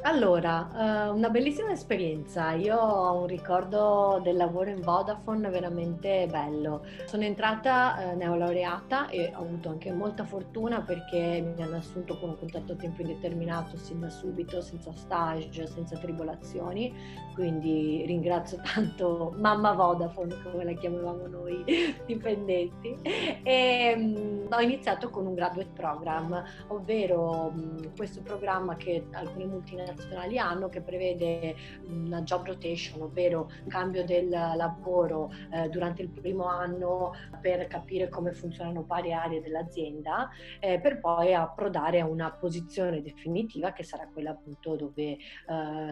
Allora, 0.04 0.68
uh, 1.10 1.16
una 1.16 1.30
bellissima 1.30 1.70
esperienza. 1.70 2.54
Io 2.54 2.76
ho 2.76 3.20
un 3.20 3.26
ricordo 3.28 4.20
del 4.20 4.36
lavoro 4.36 4.68
in 4.68 4.80
Vodafone 4.80 5.48
veramente 5.48 6.26
bello. 6.28 6.84
Sono 7.04 7.22
entrata 7.22 8.10
uh, 8.12 8.16
neolaureata 8.16 9.08
e 9.10 9.32
ho 9.32 9.42
avuto 9.42 9.68
anche 9.68 9.92
molta 9.92 10.24
fortuna 10.24 10.80
perché 10.82 11.52
mi 11.54 11.62
hanno 11.62 11.76
assunto 11.76 12.18
con 12.18 12.30
un 12.30 12.38
contratto 12.38 12.72
a 12.72 12.76
tempo 12.76 13.02
indeterminato 13.02 13.76
sin 13.76 14.00
da 14.00 14.10
subito, 14.10 14.60
senza 14.60 14.92
stage, 14.92 15.68
senza 15.68 15.96
tribolazioni. 15.96 16.92
Quindi 17.32 18.02
ringrazio 18.04 18.58
tanto 18.74 19.32
mamma 19.36 19.72
Vodafone, 19.72 20.34
come 20.42 20.64
la 20.64 20.72
chiamavamo 20.72 21.28
noi 21.28 21.64
dipendenti. 22.04 22.98
E 23.44 23.94
um, 23.96 24.48
ho 24.50 24.60
iniziato 24.60 25.10
con 25.10 25.26
un 25.26 25.34
graduate 25.34 25.70
program, 25.72 26.42
ovvero 26.68 27.52
um, 27.54 27.94
questo 27.94 28.20
programma 28.20 28.74
che 28.74 29.06
alcune 29.12 29.44
multinazionali 29.44 29.90
internazionali 29.92 30.38
hanno 30.38 30.68
che 30.68 30.80
prevede 30.80 31.54
una 31.86 32.22
job 32.22 32.46
rotation, 32.46 33.02
ovvero 33.02 33.50
cambio 33.68 34.04
del 34.04 34.28
lavoro 34.28 35.30
eh, 35.52 35.68
durante 35.68 36.02
il 36.02 36.08
primo 36.08 36.46
anno 36.46 37.12
per 37.40 37.66
capire 37.66 38.08
come 38.08 38.32
funzionano 38.32 38.84
varie 38.84 39.12
aree 39.12 39.40
dell'azienda, 39.40 40.30
eh, 40.60 40.80
per 40.80 41.00
poi 41.00 41.34
approdare 41.34 42.00
a 42.00 42.06
una 42.06 42.32
posizione 42.32 43.02
definitiva 43.02 43.72
che 43.72 43.82
sarà 43.82 44.08
quella 44.12 44.30
appunto 44.30 44.76
dove 44.76 45.02
eh, 45.02 45.18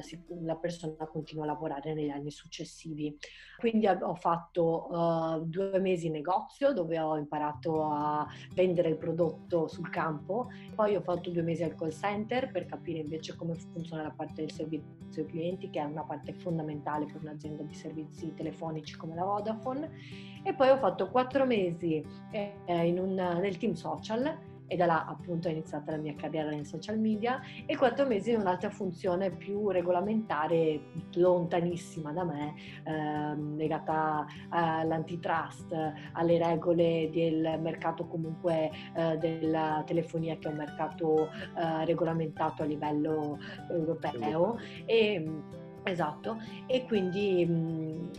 si, 0.00 0.20
la 0.42 0.56
persona 0.56 1.06
continua 1.06 1.44
a 1.44 1.48
lavorare 1.48 1.94
negli 1.94 2.10
anni 2.10 2.30
successivi. 2.30 3.16
Quindi 3.60 3.86
ho 3.86 4.14
fatto 4.14 4.88
uh, 4.90 5.44
due 5.44 5.78
mesi 5.80 6.06
in 6.06 6.12
negozio 6.12 6.72
dove 6.72 6.98
ho 6.98 7.18
imparato 7.18 7.84
a 7.84 8.26
vendere 8.54 8.88
il 8.88 8.96
prodotto 8.96 9.68
sul 9.68 9.90
campo, 9.90 10.48
poi 10.74 10.96
ho 10.96 11.02
fatto 11.02 11.28
due 11.28 11.42
mesi 11.42 11.62
al 11.62 11.74
call 11.74 11.90
center 11.90 12.50
per 12.50 12.64
capire 12.64 13.00
invece 13.00 13.36
come 13.36 13.54
funziona 13.54 13.89
la 13.96 14.10
parte 14.10 14.42
del 14.42 14.52
servizio 14.52 15.24
clienti, 15.26 15.70
che 15.70 15.80
è 15.80 15.84
una 15.84 16.04
parte 16.04 16.32
fondamentale 16.32 17.06
per 17.06 17.20
un'azienda 17.22 17.62
di 17.62 17.74
servizi 17.74 18.32
telefonici 18.34 18.96
come 18.96 19.14
la 19.14 19.24
Vodafone, 19.24 19.90
e 20.42 20.54
poi 20.54 20.68
ho 20.68 20.78
fatto 20.78 21.08
quattro 21.10 21.44
mesi 21.46 22.04
eh, 22.30 22.54
un, 22.66 23.14
nel 23.14 23.56
team 23.58 23.72
social 23.72 24.48
e 24.70 24.76
da 24.76 24.86
là 24.86 25.04
appunto 25.04 25.48
è 25.48 25.50
iniziata 25.50 25.90
la 25.90 25.96
mia 25.96 26.14
carriera 26.14 26.48
nei 26.48 26.64
social 26.64 26.96
media 26.96 27.40
e 27.66 27.76
quattro 27.76 28.06
mesi 28.06 28.30
in 28.30 28.38
un'altra 28.38 28.70
funzione 28.70 29.32
più 29.32 29.68
regolamentare 29.70 30.80
lontanissima 31.14 32.12
da 32.12 32.22
me 32.22 32.54
eh, 32.84 33.56
legata 33.56 34.24
all'antitrust 34.48 35.74
alle 36.12 36.38
regole 36.38 37.10
del 37.12 37.58
mercato 37.60 38.06
comunque 38.06 38.70
eh, 38.94 39.16
della 39.18 39.82
telefonia 39.84 40.36
che 40.36 40.46
è 40.46 40.52
un 40.52 40.58
mercato 40.58 41.28
eh, 41.30 41.84
regolamentato 41.84 42.62
a 42.62 42.66
livello 42.66 43.38
europeo. 43.68 44.56
E, 44.84 45.28
esatto. 45.82 46.38
E 46.66 46.84
quindi 46.86 47.44
mh, 47.44 48.10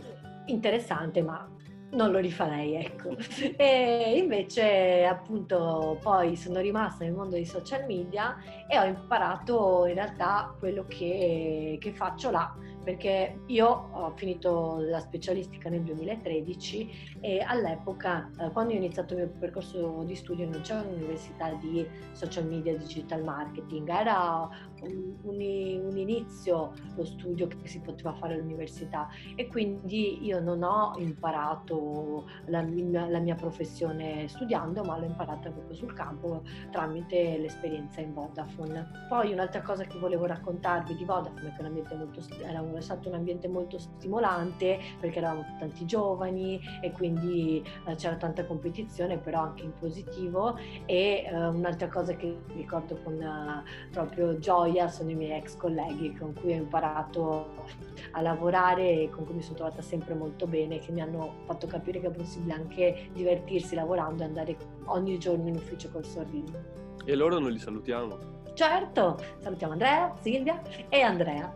interessante 0.46 1.22
ma 1.22 1.48
non 1.92 2.10
lo 2.10 2.18
rifarei, 2.18 2.74
ecco. 2.74 3.16
E 3.56 4.14
invece 4.16 5.04
appunto 5.04 5.98
poi 6.02 6.36
sono 6.36 6.60
rimasta 6.60 7.04
nel 7.04 7.14
mondo 7.14 7.34
dei 7.34 7.46
social 7.46 7.84
media 7.86 8.36
e 8.68 8.78
ho 8.78 8.84
imparato 8.84 9.86
in 9.86 9.94
realtà 9.94 10.54
quello 10.58 10.84
che, 10.88 11.78
che 11.80 11.92
faccio 11.92 12.30
là 12.30 12.54
perché 12.82 13.42
io 13.46 13.88
ho 13.92 14.12
finito 14.16 14.78
la 14.80 14.98
specialistica 14.98 15.68
nel 15.68 15.82
2013 15.82 17.18
e 17.20 17.40
all'epoca, 17.40 18.28
eh, 18.38 18.50
quando 18.50 18.72
ho 18.72 18.76
iniziato 18.76 19.14
il 19.14 19.20
mio 19.20 19.28
percorso 19.38 20.02
di 20.04 20.14
studio, 20.16 20.48
non 20.48 20.60
c'era 20.62 20.80
un'università 20.80 21.52
di 21.60 21.86
social 22.12 22.46
media 22.46 22.76
digital 22.76 23.22
marketing, 23.22 23.88
era 23.88 24.48
un, 24.82 25.14
un, 25.22 25.84
un, 25.86 25.96
inizio 25.96 26.72
lo 26.94 27.04
studio 27.04 27.46
che 27.46 27.66
si 27.66 27.80
poteva 27.80 28.12
fare 28.14 28.34
all'università 28.34 29.08
e 29.34 29.46
quindi 29.46 30.24
io 30.24 30.40
non 30.40 30.62
ho 30.62 30.94
imparato 30.98 32.24
la, 32.46 32.62
la 32.62 33.18
mia 33.18 33.34
professione 33.34 34.26
studiando, 34.28 34.82
ma 34.82 34.98
l'ho 34.98 35.06
imparata 35.06 35.50
proprio 35.50 35.74
sul 35.74 35.92
campo 35.92 36.42
tramite 36.70 37.38
l'esperienza 37.38 38.00
in 38.00 38.12
Vodafone. 38.12 39.06
Poi 39.08 39.32
un'altra 39.32 39.62
cosa 39.62 39.84
che 39.84 39.98
volevo 39.98 40.26
raccontarvi 40.26 40.96
di 40.96 41.04
Vodafone, 41.04 41.52
che 41.52 41.56
è 41.56 41.60
un 41.60 41.66
ambiente 41.66 41.94
molto, 41.94 42.20
era 42.42 42.60
un 42.60 42.80
stato 42.80 43.08
un 43.08 43.14
ambiente 43.14 43.48
molto 43.48 43.78
stimolante 43.78 44.78
perché 45.00 45.18
eravamo 45.18 45.44
tanti 45.58 45.84
giovani 45.86 46.60
e 46.80 46.90
quindi 46.92 47.62
eh, 47.86 47.94
c'era 47.94 48.16
tanta 48.16 48.44
competizione, 48.44 49.18
però 49.18 49.42
anche 49.42 49.64
in 49.64 49.72
positivo. 49.78 50.58
E 50.86 51.24
eh, 51.26 51.46
un'altra 51.46 51.88
cosa 51.88 52.14
che 52.14 52.36
ricordo 52.54 52.98
con 53.02 53.14
uh, 53.14 53.90
proprio 53.90 54.38
gioia 54.38 54.71
sono 54.88 55.10
i 55.10 55.14
miei 55.14 55.38
ex 55.38 55.56
colleghi 55.56 56.14
con 56.14 56.34
cui 56.34 56.52
ho 56.52 56.56
imparato 56.56 57.64
a 58.12 58.20
lavorare 58.20 59.02
e 59.02 59.10
con 59.10 59.24
cui 59.24 59.34
mi 59.34 59.42
sono 59.42 59.56
trovata 59.56 59.82
sempre 59.82 60.14
molto 60.14 60.46
bene, 60.46 60.78
che 60.78 60.92
mi 60.92 61.00
hanno 61.00 61.34
fatto 61.46 61.66
capire 61.66 62.00
che 62.00 62.08
è 62.08 62.10
possibile 62.10 62.54
anche 62.54 63.08
divertirsi 63.12 63.74
lavorando 63.74 64.22
e 64.22 64.26
andare 64.26 64.56
ogni 64.86 65.18
giorno 65.18 65.48
in 65.48 65.56
ufficio 65.56 65.90
col 65.90 66.04
sorriso. 66.04 66.80
E 67.04 67.14
loro 67.14 67.38
non 67.38 67.50
li 67.50 67.58
salutiamo? 67.58 68.40
Certo, 68.54 69.18
salutiamo 69.38 69.72
Andrea, 69.72 70.14
Silvia 70.20 70.60
e 70.88 71.00
Andrea. 71.00 71.54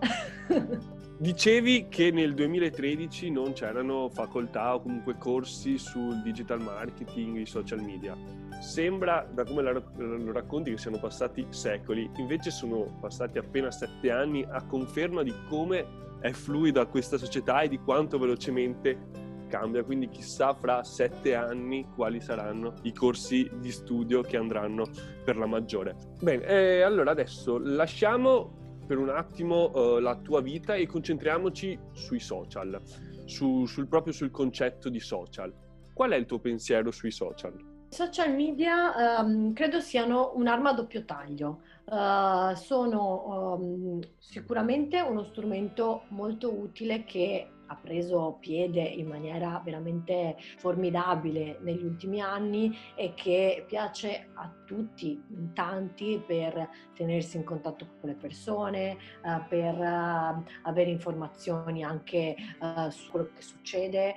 Dicevi 1.19 1.89
che 1.89 2.11
nel 2.11 2.35
2013 2.35 3.31
non 3.31 3.55
c'erano 3.55 4.11
facoltà 4.11 4.75
o 4.75 4.83
comunque 4.83 5.17
corsi 5.17 5.79
sul 5.79 6.21
digital 6.23 6.61
marketing, 6.61 7.39
i 7.39 7.47
social 7.47 7.81
media. 7.81 8.15
Sembra, 8.61 9.29
da 9.33 9.45
come 9.45 9.63
lo 9.63 10.33
racconti, 10.33 10.71
che 10.71 10.79
siano 10.79 10.99
passati 10.99 11.47
secoli, 11.51 12.11
invece 12.17 12.51
sono 12.51 12.97
passati 13.01 13.39
appena 13.39 13.71
sette 13.71 14.11
anni 14.11 14.45
a 14.49 14.65
conferma 14.65 15.23
di 15.23 15.33
come 15.49 16.05
è 16.21 16.33
fluida 16.33 16.87
questa 16.87 17.19
società 17.19 17.61
e 17.61 17.69
di 17.69 17.79
quanto 17.79 18.19
velocemente 18.19 19.25
cambia, 19.49 19.85
quindi 19.85 20.09
chissà 20.09 20.55
fra 20.55 20.83
sette 20.83 21.35
anni 21.35 21.87
quali 21.95 22.21
saranno 22.21 22.75
i 22.83 22.93
corsi 22.93 23.49
di 23.61 23.71
studio 23.71 24.23
che 24.23 24.37
andranno 24.37 24.87
per 25.25 25.37
la 25.37 25.47
maggiore. 25.47 25.97
Bene, 26.21 26.45
eh, 26.45 26.83
allora 26.83 27.13
adesso 27.13 27.59
lasciamo 27.59 28.65
per 28.87 28.99
un 28.99 29.09
attimo 29.09 29.71
uh, 29.73 29.99
la 29.99 30.17
tua 30.17 30.41
vita 30.41 30.75
e 30.75 30.87
concentriamoci 30.87 31.79
sui 31.93 32.21
social, 32.21 32.81
su, 33.25 33.67
sul, 33.67 33.89
proprio 33.89 34.13
sul 34.13 34.31
concetto 34.31 34.89
di 34.89 35.01
social. 35.01 35.53
Qual 35.93 36.11
è 36.11 36.17
il 36.17 36.27
tuo 36.27 36.39
pensiero 36.39 36.91
sui 36.91 37.11
social? 37.11 37.55
I 37.89 37.95
social 37.95 38.35
media 38.35 39.21
um, 39.21 39.53
credo 39.53 39.81
siano 39.81 40.33
un'arma 40.35 40.71
a 40.71 40.75
doppio 40.75 41.05
taglio. 41.05 41.61
Uh, 41.85 42.55
sono 42.55 43.57
um, 43.59 44.01
sicuramente 44.19 45.01
uno 45.01 45.23
strumento 45.23 46.03
molto 46.09 46.53
utile 46.53 47.05
che 47.05 47.49
ha 47.69 47.77
preso 47.77 48.39
piede 48.41 48.83
in 48.83 49.07
maniera 49.07 49.61
veramente 49.65 50.37
formidabile 50.57 51.59
negli 51.61 51.85
ultimi 51.85 52.21
anni 52.21 52.77
e 52.97 53.15
che 53.15 53.65
piace 53.67 54.31
a 54.35 54.53
tutti, 54.67 55.23
tanti, 55.55 56.23
per 56.25 56.69
tenersi 56.95 57.37
in 57.37 57.45
contatto 57.45 57.87
con 58.01 58.11
le 58.11 58.17
persone, 58.17 58.97
uh, 59.23 59.47
per 59.49 59.75
uh, 59.75 60.45
avere 60.63 60.91
informazioni 60.91 61.85
anche 61.85 62.35
uh, 62.59 62.91
su 62.91 63.11
quello 63.11 63.31
che 63.35 63.43
succede. 63.43 64.15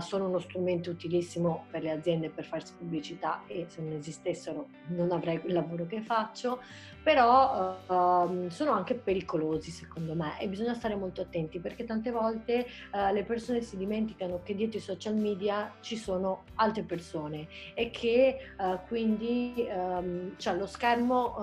sono 0.00 0.28
uno 0.28 0.38
strumento 0.38 0.90
utilissimo 0.90 1.66
per 1.70 1.82
le 1.82 1.90
aziende 1.90 2.30
per 2.30 2.44
farsi 2.44 2.72
pubblicità 2.76 3.42
e 3.46 3.66
se 3.68 3.82
non 3.82 3.92
esistessero 3.92 4.68
non 4.88 5.10
avrei 5.10 5.40
il 5.44 5.52
lavoro 5.52 5.86
che 5.86 6.00
faccio, 6.00 6.60
però 7.02 7.76
uh, 7.88 8.48
sono 8.48 8.72
anche 8.72 8.94
pericolosi 8.94 9.70
secondo 9.70 10.14
me 10.14 10.38
e 10.38 10.48
bisogna 10.48 10.74
stare 10.74 10.94
molto 10.94 11.22
attenti 11.22 11.58
perché 11.58 11.84
tante 11.84 12.10
volte 12.10 12.66
le 13.12 13.24
persone 13.24 13.62
si 13.62 13.76
dimenticano 13.76 14.40
che 14.42 14.54
dietro 14.54 14.78
i 14.78 14.82
social 14.82 15.14
media 15.14 15.72
ci 15.80 15.96
sono 15.96 16.44
altre 16.56 16.82
persone 16.82 17.48
e 17.74 17.90
che 17.90 18.36
quindi 18.86 19.66
um, 19.80 20.36
cioè 20.36 20.56
lo 20.56 20.66
schermo 20.66 21.34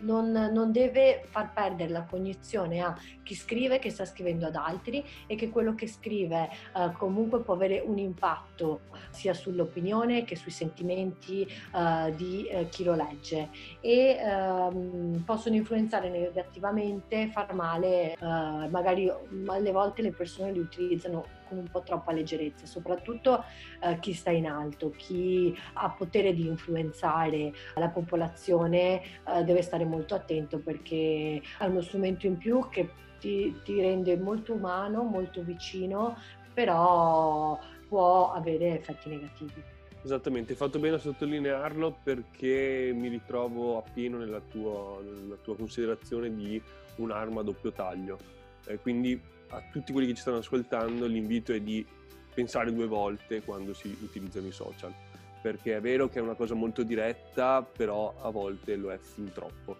non, 0.00 0.30
non, 0.30 0.72
deve 0.72 1.24
far 1.30 1.52
perdere 1.52 1.90
la 1.90 2.02
cognizione 2.02 2.80
a 2.80 2.94
chi 3.22 3.34
scrive 3.34 3.78
che 3.78 3.90
sta 3.90 4.04
scrivendo 4.04 4.46
ad 4.46 4.56
altri 4.56 5.04
e 5.26 5.36
che 5.36 5.50
quello 5.50 5.74
che 5.74 5.86
scrive 5.86 6.48
uh, 6.74 6.92
comunque 6.92 7.40
può 7.40 7.54
avere 7.54 7.82
un 7.84 7.98
impatto 7.98 8.80
sia 9.10 9.32
sull'opinione 9.32 10.24
che 10.24 10.36
sui 10.36 10.50
sentimenti 10.50 11.46
uh, 11.72 12.14
di 12.14 12.46
uh, 12.50 12.68
chi 12.68 12.84
lo 12.84 12.94
legge. 12.94 13.48
E 13.80 14.18
um, 14.22 15.22
possono 15.24 15.54
influenzare 15.54 16.08
negativamente, 16.10 17.28
far 17.28 17.54
male, 17.54 18.16
magari 18.20 19.10
alle 19.46 19.72
volte 19.72 20.02
le 20.02 20.12
persone 20.12 20.52
li 20.52 20.58
utilizzano 20.58 21.35
con 21.48 21.58
un 21.58 21.68
po' 21.70 21.82
troppa 21.82 22.12
leggerezza, 22.12 22.66
soprattutto 22.66 23.44
eh, 23.80 23.98
chi 23.98 24.12
sta 24.12 24.30
in 24.30 24.46
alto, 24.46 24.90
chi 24.90 25.56
ha 25.74 25.90
potere 25.90 26.34
di 26.34 26.46
influenzare 26.46 27.52
la 27.74 27.88
popolazione 27.88 29.02
eh, 29.02 29.44
deve 29.44 29.62
stare 29.62 29.84
molto 29.84 30.14
attento 30.14 30.58
perché 30.58 31.40
è 31.58 31.64
uno 31.64 31.80
strumento 31.80 32.26
in 32.26 32.36
più 32.36 32.68
che 32.68 32.88
ti, 33.18 33.60
ti 33.64 33.80
rende 33.80 34.16
molto 34.16 34.52
umano, 34.52 35.02
molto 35.02 35.42
vicino, 35.42 36.16
però 36.52 37.58
può 37.88 38.32
avere 38.32 38.78
effetti 38.78 39.08
negativi. 39.08 39.74
Esattamente, 40.02 40.52
hai 40.52 40.58
fatto 40.58 40.78
bene 40.78 40.96
a 40.96 40.98
sottolinearlo 40.98 41.98
perché 42.02 42.92
mi 42.94 43.08
ritrovo 43.08 43.78
appieno 43.78 44.18
nella 44.18 44.40
tua, 44.40 45.00
nella 45.02 45.36
tua 45.42 45.56
considerazione 45.56 46.32
di 46.32 46.62
un'arma 46.96 47.40
a 47.40 47.44
doppio 47.44 47.72
taglio. 47.72 48.16
Eh, 48.66 48.78
quindi 48.78 49.20
a 49.50 49.62
tutti 49.70 49.92
quelli 49.92 50.08
che 50.08 50.14
ci 50.14 50.20
stanno 50.20 50.38
ascoltando 50.38 51.06
l'invito 51.06 51.52
è 51.52 51.60
di 51.60 51.84
pensare 52.34 52.72
due 52.72 52.86
volte 52.86 53.42
quando 53.42 53.72
si 53.72 53.96
utilizzano 54.00 54.46
i 54.46 54.52
social, 54.52 54.92
perché 55.40 55.76
è 55.76 55.80
vero 55.80 56.08
che 56.08 56.18
è 56.18 56.22
una 56.22 56.34
cosa 56.34 56.54
molto 56.54 56.82
diretta, 56.82 57.62
però 57.62 58.14
a 58.20 58.30
volte 58.30 58.76
lo 58.76 58.90
è 58.90 58.98
fin 58.98 59.32
troppo. 59.32 59.76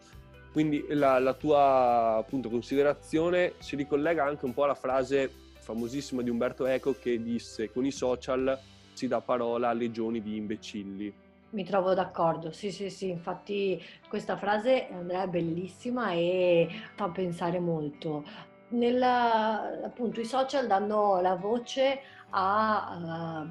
Quindi 0.52 0.86
la, 0.88 1.18
la 1.18 1.34
tua 1.34 2.16
appunto, 2.16 2.48
considerazione 2.48 3.54
si 3.58 3.76
ricollega 3.76 4.24
anche 4.24 4.46
un 4.46 4.54
po' 4.54 4.64
alla 4.64 4.74
frase 4.74 5.30
famosissima 5.58 6.22
di 6.22 6.30
Umberto 6.30 6.64
Eco 6.64 6.94
che 6.98 7.22
disse 7.22 7.70
con 7.70 7.84
i 7.84 7.90
social 7.90 8.58
si 8.94 9.06
dà 9.06 9.20
parola 9.20 9.68
a 9.68 9.72
legioni 9.74 10.22
di 10.22 10.36
imbecilli. 10.36 11.12
Mi 11.50 11.64
trovo 11.64 11.92
d'accordo, 11.92 12.52
sì, 12.52 12.70
sì, 12.70 12.88
sì, 12.88 13.10
infatti 13.10 13.82
questa 14.08 14.36
frase 14.36 14.88
Andrea 14.90 15.24
è 15.24 15.28
bellissima 15.28 16.12
e 16.12 16.68
fa 16.94 17.08
pensare 17.10 17.60
molto 17.60 18.24
nella, 18.68 19.80
appunto 19.84 20.20
i 20.20 20.24
social 20.24 20.66
danno 20.66 21.20
la 21.20 21.36
voce 21.36 22.00
a 22.30 23.48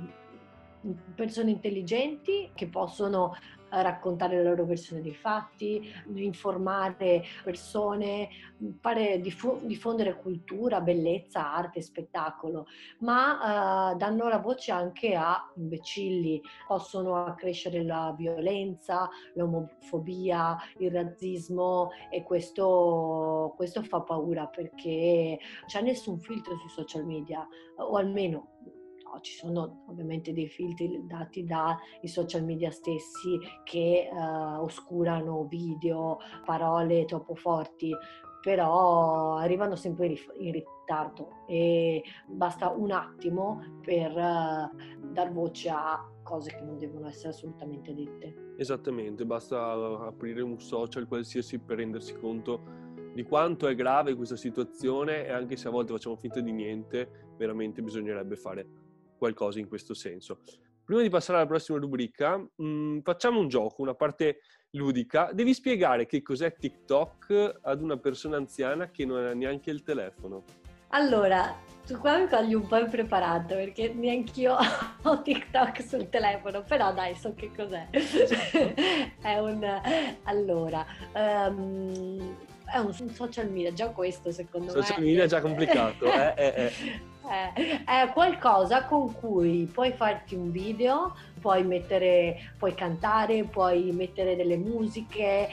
uh, 0.82 0.94
persone 1.16 1.52
intelligenti 1.52 2.52
che 2.54 2.68
possono 2.68 3.36
raccontare 3.70 4.38
la 4.38 4.50
loro 4.50 4.66
versione 4.66 5.02
dei 5.02 5.14
fatti, 5.14 5.82
informare 6.16 7.24
persone, 7.44 8.30
fare, 8.80 9.20
diffondere 9.20 10.18
cultura, 10.18 10.82
bellezza, 10.82 11.54
arte, 11.54 11.82
spettacolo, 11.82 12.68
ma 13.00 13.92
uh, 13.92 13.98
danno 13.98 14.28
la 14.28 14.40
voce 14.40 14.72
anche 14.72 15.16
a 15.16 15.52
imbecilli, 15.56 16.42
possono 16.68 17.26
accrescere 17.26 17.84
la 17.84 18.14
violenza, 18.18 19.10
l'omofobia, 19.34 20.58
il 20.78 20.92
razzismo 20.92 21.90
e 22.10 22.24
questo, 22.24 23.54
questo 23.56 23.84
fa 23.84 24.02
paura 24.02 24.48
perché 24.48 25.40
c'è 25.66 25.82
nessun 25.82 26.20
filtro 26.20 26.58
sui 26.58 26.70
social 26.70 27.06
media, 27.06 27.48
o 27.78 27.96
almeno 27.98 28.50
ci 29.22 29.34
sono 29.34 29.84
ovviamente 29.88 30.34
dei 30.34 30.48
filtri 30.48 31.06
dati 31.06 31.44
dai 31.44 31.76
social 32.04 32.44
media 32.44 32.72
stessi 32.72 33.40
che 33.64 34.10
uh, 34.12 34.62
oscurano 34.62 35.46
video, 35.46 36.20
parole 36.46 37.06
troppo 37.06 37.36
forti, 37.36 37.94
però 38.42 39.36
arrivano 39.38 39.76
sempre 39.76 40.16
in 40.38 40.52
ritardo 40.52 41.46
e 41.48 42.04
basta 42.28 42.70
un 42.70 42.92
attimo 42.92 43.80
per 43.82 44.12
uh, 44.12 45.12
dar 45.12 45.32
voce 45.32 45.70
a 45.70 46.08
cose 46.22 46.52
che 46.52 46.62
non 46.62 46.78
devono 46.78 47.08
essere 47.08 47.30
assolutamente 47.30 47.94
dette. 47.94 48.54
Esattamente, 48.58 49.26
basta 49.26 49.72
aprire 50.06 50.42
un 50.42 50.60
social 50.60 51.08
qualsiasi 51.08 51.60
per 51.60 51.78
rendersi 51.78 52.16
conto 52.20 52.84
di 53.16 53.24
quanto 53.24 53.68
è 53.68 53.76
grave 53.76 54.14
questa 54.14 54.36
situazione 54.36 55.26
e 55.26 55.32
anche 55.32 55.56
se 55.56 55.70
a 55.70 55.72
volte 55.72 55.94
facciamo 55.94 56.18
finta 56.18 56.42
di 56.42 56.52
niente, 56.52 57.34
veramente 57.38 57.82
bisognerebbe 57.82 58.36
fare 58.36 58.68
qualcosa 59.18 59.60
in 59.60 59.68
questo 59.68 59.94
senso. 59.94 60.40
Prima 60.84 61.02
di 61.02 61.10
passare 61.10 61.40
alla 61.40 61.48
prossima 61.48 61.80
rubrica, 61.80 62.38
mh, 62.38 62.64
mm, 62.64 63.00
facciamo 63.00 63.40
un 63.40 63.48
gioco, 63.48 63.82
una 63.82 63.96
parte 63.96 64.42
ludica. 64.72 65.32
Devi 65.34 65.54
spiegare 65.54 66.06
che 66.06 66.22
cos'è 66.22 66.56
TikTok 66.56 67.60
ad 67.62 67.82
una 67.82 67.98
persona 67.98 68.38
anziana 68.38 68.92
che 68.92 69.06
non 69.06 69.26
ha 69.26 69.34
neanche 69.34 69.72
il 69.72 69.82
telefono. 69.82 70.44
Allora, 70.90 71.54
tu 71.86 71.98
qua 71.98 72.18
mi 72.18 72.28
cogli 72.28 72.54
un 72.54 72.68
po' 72.68 72.78
impreparato 72.78 73.56
perché 73.56 73.94
neanch'io 73.94 74.56
ho 75.04 75.22
TikTok 75.22 75.82
sul 75.82 76.10
telefono, 76.10 76.64
però 76.64 76.94
dai, 76.94 77.16
so 77.16 77.34
che 77.34 77.52
cos'è. 77.56 77.90
è 79.22 79.38
un... 79.40 79.82
Allora, 80.24 80.86
um, 81.14 82.38
è 82.66 82.78
un 82.78 82.94
social 83.10 83.50
media, 83.50 83.74
già 83.74 83.90
questo 83.90 84.32
secondo 84.32 84.68
social 84.68 84.82
me. 84.82 84.88
Social 84.88 85.04
media 85.04 85.24
è 85.24 85.28
già 85.28 85.42
complicato, 85.42 86.06
eh, 86.06 86.34
eh, 86.36 86.54
eh. 86.56 87.14
Eh, 87.30 87.84
è 87.86 88.12
qualcosa 88.14 88.86
con 88.86 89.14
cui 89.14 89.70
puoi 89.72 89.92
farti 89.94 90.36
un 90.36 90.52
video, 90.52 91.16
puoi 91.40 91.64
mettere, 91.64 92.38
puoi 92.58 92.74
cantare, 92.74 93.44
puoi 93.44 93.92
mettere 93.92 94.36
delle 94.36 94.58
musiche, 94.58 95.48
eh, 95.48 95.50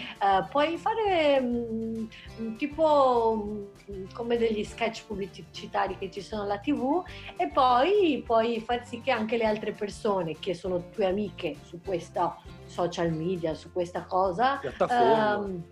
puoi 0.51 0.77
fare 0.77 1.41
mh, 1.41 2.09
mm, 2.41 2.57
tipo 2.57 3.67
mh, 3.87 3.93
mm, 3.93 4.05
come 4.13 4.37
degli 4.37 4.65
sketch 4.65 5.07
pubblicitari 5.07 5.97
che 5.99 6.11
ci 6.11 6.21
sono 6.21 6.43
alla 6.43 6.59
tv 6.59 7.03
e 7.37 7.49
poi 7.49 8.23
puoi 8.25 8.61
far 8.61 8.87
sì 8.87 9.01
che 9.01 9.11
anche 9.11 9.37
le 9.37 9.45
altre 9.45 9.73
persone 9.73 10.39
che 10.39 10.55
sono 10.55 10.91
tue 10.91 11.07
amiche 11.07 11.57
su 11.65 11.81
questa 11.85 12.37
social 12.65 13.13
media, 13.13 13.55
su 13.55 13.73
questa 13.73 14.05
cosa, 14.05 14.59
piattaforma, 14.59 15.35
ehm, 15.35 15.63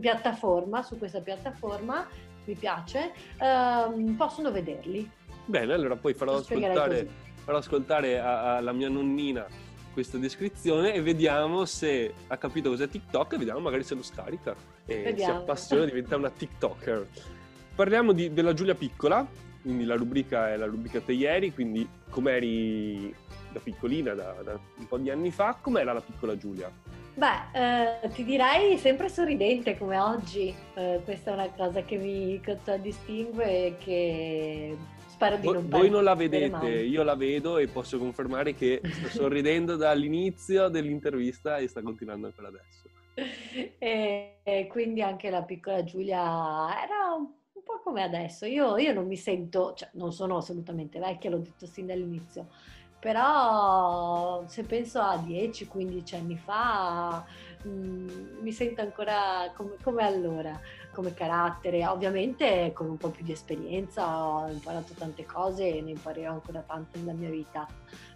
piattaforma 0.00 0.82
su 0.82 0.98
questa 0.98 1.20
piattaforma 1.20 2.06
mi 2.44 2.54
piace, 2.54 3.12
ehm, 3.38 4.14
possono 4.16 4.50
vederli. 4.50 5.10
Bene, 5.46 5.72
allora 5.72 5.96
poi 5.96 6.14
farò 6.14 6.36
ascoltare, 6.36 7.06
farò 7.42 7.58
ascoltare 7.58 8.18
alla 8.18 8.72
mia 8.72 8.88
nonnina 8.88 9.46
questa 9.92 10.18
descrizione 10.18 10.92
e 10.92 11.00
vediamo 11.02 11.64
se 11.64 12.12
ha 12.26 12.36
capito 12.36 12.70
cos'è 12.70 12.88
TikTok 12.88 13.34
e 13.34 13.38
vediamo 13.38 13.60
magari 13.60 13.84
se 13.84 13.94
lo 13.94 14.02
scarica 14.02 14.54
e 14.84 15.02
vediamo. 15.02 15.32
si 15.32 15.38
appassiona 15.38 15.84
e 15.84 15.86
diventa 15.86 16.16
una 16.16 16.30
TikToker. 16.30 17.06
Parliamo 17.74 18.12
di, 18.12 18.32
della 18.32 18.54
Giulia 18.54 18.74
Piccola, 18.74 19.26
quindi 19.62 19.84
la 19.84 19.94
rubrica 19.94 20.52
è 20.52 20.56
la 20.56 20.66
rubrica 20.66 21.00
te 21.00 21.12
ieri, 21.12 21.52
quindi 21.52 21.88
com'eri 22.10 23.14
da 23.52 23.60
piccolina, 23.60 24.14
da, 24.14 24.34
da 24.42 24.58
un 24.78 24.86
po' 24.86 24.98
di 24.98 25.10
anni 25.10 25.30
fa, 25.30 25.56
com'era 25.60 25.92
la 25.92 26.00
piccola 26.00 26.36
Giulia? 26.36 26.70
Beh, 27.14 28.00
eh, 28.02 28.10
ti 28.10 28.24
direi 28.24 28.76
sempre 28.76 29.08
sorridente 29.08 29.78
come 29.78 29.98
oggi, 29.98 30.52
eh, 30.74 31.00
questa 31.04 31.30
è 31.30 31.34
una 31.34 31.48
cosa 31.50 31.82
che 31.82 31.96
mi 31.96 32.40
contraddistingue 32.44 33.44
e 33.44 33.76
che 33.78 34.76
spero 35.14 35.36
di 35.36 35.50
non 35.50 35.68
Voi 35.68 35.88
non 35.88 36.02
la 36.02 36.14
vedete, 36.14 36.68
io 36.68 37.02
la 37.02 37.14
vedo 37.14 37.58
e 37.58 37.68
posso 37.68 37.98
confermare 37.98 38.54
che 38.54 38.80
sto 38.82 39.08
sorridendo 39.22 39.76
dall'inizio 39.76 40.68
dell'intervista 40.68 41.58
e 41.58 41.68
sta 41.68 41.82
continuando 41.82 42.26
ancora 42.26 42.48
adesso. 42.48 42.88
E 43.78 44.66
quindi 44.68 45.00
anche 45.02 45.30
la 45.30 45.42
piccola 45.42 45.84
Giulia 45.84 46.18
era 46.82 47.14
un 47.14 47.62
po' 47.62 47.80
come 47.82 48.02
adesso. 48.02 48.44
Io, 48.44 48.76
io 48.76 48.92
non 48.92 49.06
mi 49.06 49.16
sento, 49.16 49.74
cioè 49.74 49.88
non 49.92 50.12
sono 50.12 50.38
assolutamente 50.38 50.98
vecchia, 50.98 51.30
l'ho 51.30 51.38
detto 51.38 51.66
sin 51.66 51.86
dall'inizio, 51.86 52.48
però 52.98 54.42
se 54.48 54.64
penso 54.64 54.98
a 54.98 55.16
10-15 55.16 56.16
anni 56.16 56.36
fa 56.36 57.24
mh, 57.62 57.68
mm, 57.68 58.08
mi 58.40 58.50
sento 58.50 58.80
ancora 58.80 59.52
come, 59.54 59.76
come, 59.80 60.04
allora, 60.04 60.58
come 60.94 61.12
carattere, 61.12 61.86
ovviamente 61.86 62.70
con 62.72 62.88
un 62.88 62.96
po' 62.96 63.10
più 63.10 63.24
di 63.24 63.32
esperienza 63.32 64.24
ho 64.24 64.48
imparato 64.48 64.94
tante 64.94 65.26
cose 65.26 65.76
e 65.76 65.82
ne 65.82 65.90
imparerò 65.90 66.32
ancora 66.32 66.60
tante 66.60 66.98
nella 66.98 67.12
mia 67.12 67.28
vita, 67.28 67.68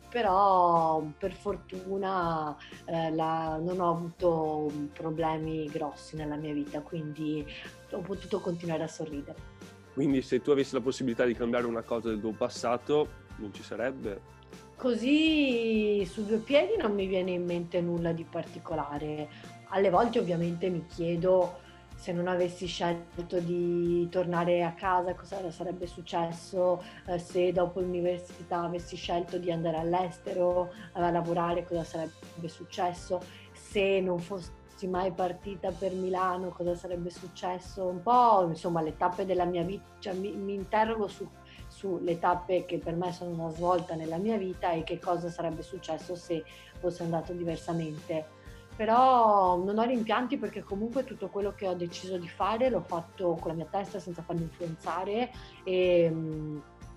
però 0.08 1.02
per 1.18 1.32
fortuna 1.32 2.56
eh, 2.86 3.10
la, 3.10 3.58
non 3.60 3.80
ho 3.80 3.90
avuto 3.90 4.70
problemi 4.94 5.66
grossi 5.66 6.16
nella 6.16 6.36
mia 6.36 6.54
vita, 6.54 6.80
quindi 6.80 7.46
ho 7.90 8.00
potuto 8.00 8.40
continuare 8.40 8.84
a 8.84 8.88
sorridere. 8.88 9.56
Quindi 9.92 10.22
se 10.22 10.40
tu 10.40 10.52
avessi 10.52 10.74
la 10.74 10.80
possibilità 10.80 11.24
di 11.24 11.34
cambiare 11.34 11.66
una 11.66 11.82
cosa 11.82 12.08
del 12.08 12.20
tuo 12.20 12.32
passato, 12.32 13.08
non 13.36 13.52
ci 13.52 13.62
sarebbe? 13.62 14.36
Così 14.76 16.06
su 16.06 16.24
due 16.24 16.38
piedi 16.38 16.76
non 16.80 16.94
mi 16.94 17.06
viene 17.06 17.32
in 17.32 17.44
mente 17.44 17.80
nulla 17.80 18.12
di 18.12 18.24
particolare. 18.24 19.28
Alle 19.70 19.90
volte 19.90 20.20
ovviamente 20.20 20.70
mi 20.70 20.86
chiedo 20.86 21.66
se 21.98 22.12
non 22.12 22.28
avessi 22.28 22.66
scelto 22.66 23.40
di 23.40 24.08
tornare 24.08 24.62
a 24.62 24.72
casa 24.72 25.16
cosa 25.16 25.50
sarebbe 25.50 25.88
successo, 25.88 26.80
eh, 27.06 27.18
se 27.18 27.50
dopo 27.50 27.80
l'università 27.80 28.60
avessi 28.62 28.94
scelto 28.94 29.36
di 29.36 29.50
andare 29.50 29.78
all'estero 29.78 30.72
a 30.92 31.10
lavorare 31.10 31.64
cosa 31.64 31.82
sarebbe 31.82 32.46
successo, 32.46 33.20
se 33.52 34.00
non 34.00 34.20
fossi 34.20 34.52
mai 34.86 35.10
partita 35.10 35.72
per 35.72 35.92
Milano 35.92 36.50
cosa 36.50 36.76
sarebbe 36.76 37.10
successo, 37.10 37.84
un 37.86 38.00
po' 38.00 38.46
insomma 38.48 38.80
le 38.80 38.96
tappe 38.96 39.26
della 39.26 39.44
mia 39.44 39.64
vita, 39.64 39.84
cioè, 39.98 40.14
mi, 40.14 40.30
mi 40.36 40.54
interrogo 40.54 41.08
su 41.08 41.28
sulle 41.68 42.18
tappe 42.18 42.64
che 42.64 42.78
per 42.78 42.96
me 42.96 43.12
sono 43.12 43.30
una 43.30 43.50
svolta 43.50 43.94
nella 43.94 44.16
mia 44.16 44.38
vita 44.38 44.72
e 44.72 44.84
che 44.84 44.98
cosa 44.98 45.28
sarebbe 45.28 45.62
successo 45.62 46.14
se 46.14 46.42
fosse 46.78 47.02
andato 47.02 47.32
diversamente. 47.34 48.36
Però 48.78 49.56
non 49.56 49.76
ho 49.76 49.82
rimpianti 49.82 50.38
perché 50.38 50.62
comunque 50.62 51.02
tutto 51.02 51.26
quello 51.30 51.52
che 51.52 51.66
ho 51.66 51.74
deciso 51.74 52.16
di 52.16 52.28
fare 52.28 52.70
l'ho 52.70 52.84
fatto 52.86 53.36
con 53.40 53.50
la 53.50 53.56
mia 53.56 53.66
testa 53.68 53.98
senza 53.98 54.22
farmi 54.22 54.42
influenzare 54.42 55.32
e, 55.64 56.14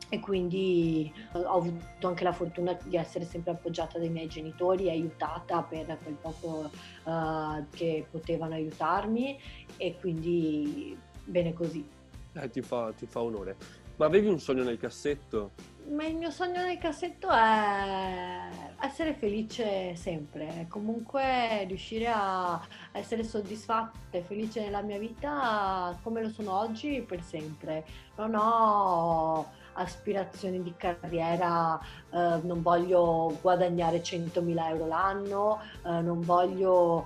e 0.08 0.20
quindi 0.20 1.12
ho 1.32 1.58
avuto 1.58 2.08
anche 2.08 2.24
la 2.24 2.34
fortuna 2.34 2.78
di 2.84 2.96
essere 2.96 3.26
sempre 3.26 3.54
appoggiata 3.54 3.98
dai 3.98 4.10
miei 4.10 4.28
genitori, 4.28 4.92
aiutata 4.92 5.64
per 5.64 5.98
quel 6.04 6.18
poco 6.22 6.70
uh, 7.06 7.66
che 7.72 8.06
potevano 8.12 8.54
aiutarmi 8.54 9.40
e 9.78 9.98
quindi 10.00 10.96
bene 11.26 11.52
così. 11.54 11.84
Eh, 12.34 12.50
ti, 12.52 12.62
fa, 12.62 12.92
ti 12.92 13.08
fa 13.08 13.22
onore. 13.22 13.56
Ma 13.96 14.06
avevi 14.06 14.28
un 14.28 14.40
sogno 14.40 14.64
nel 14.64 14.78
cassetto? 14.78 15.54
Ma 15.90 16.06
il 16.06 16.16
mio 16.16 16.32
sogno 16.32 16.62
nel 16.62 16.78
cassetto 16.78 17.30
è 17.30 18.50
essere 18.80 19.14
felice 19.14 19.96
sempre, 19.96 20.66
comunque 20.70 21.66
riuscire 21.66 22.08
a 22.08 22.60
essere 22.92 23.24
soddisfatta 23.24 24.18
e 24.18 24.22
felice 24.22 24.62
nella 24.62 24.82
mia 24.82 24.98
vita 24.98 25.98
come 26.02 26.22
lo 26.22 26.30
sono 26.30 26.58
oggi 26.58 27.04
per 27.06 27.22
sempre. 27.22 27.86
Non 28.16 28.36
ho 28.36 29.60
aspirazioni 29.74 30.62
di 30.62 30.74
carriera, 30.76 31.80
eh, 32.10 32.40
non 32.44 32.62
voglio 32.62 33.38
guadagnare 33.42 34.02
100.000 34.02 34.70
euro 34.70 34.88
l'anno, 34.88 35.62
eh, 35.86 36.02
non 36.02 36.22
voglio 36.22 37.06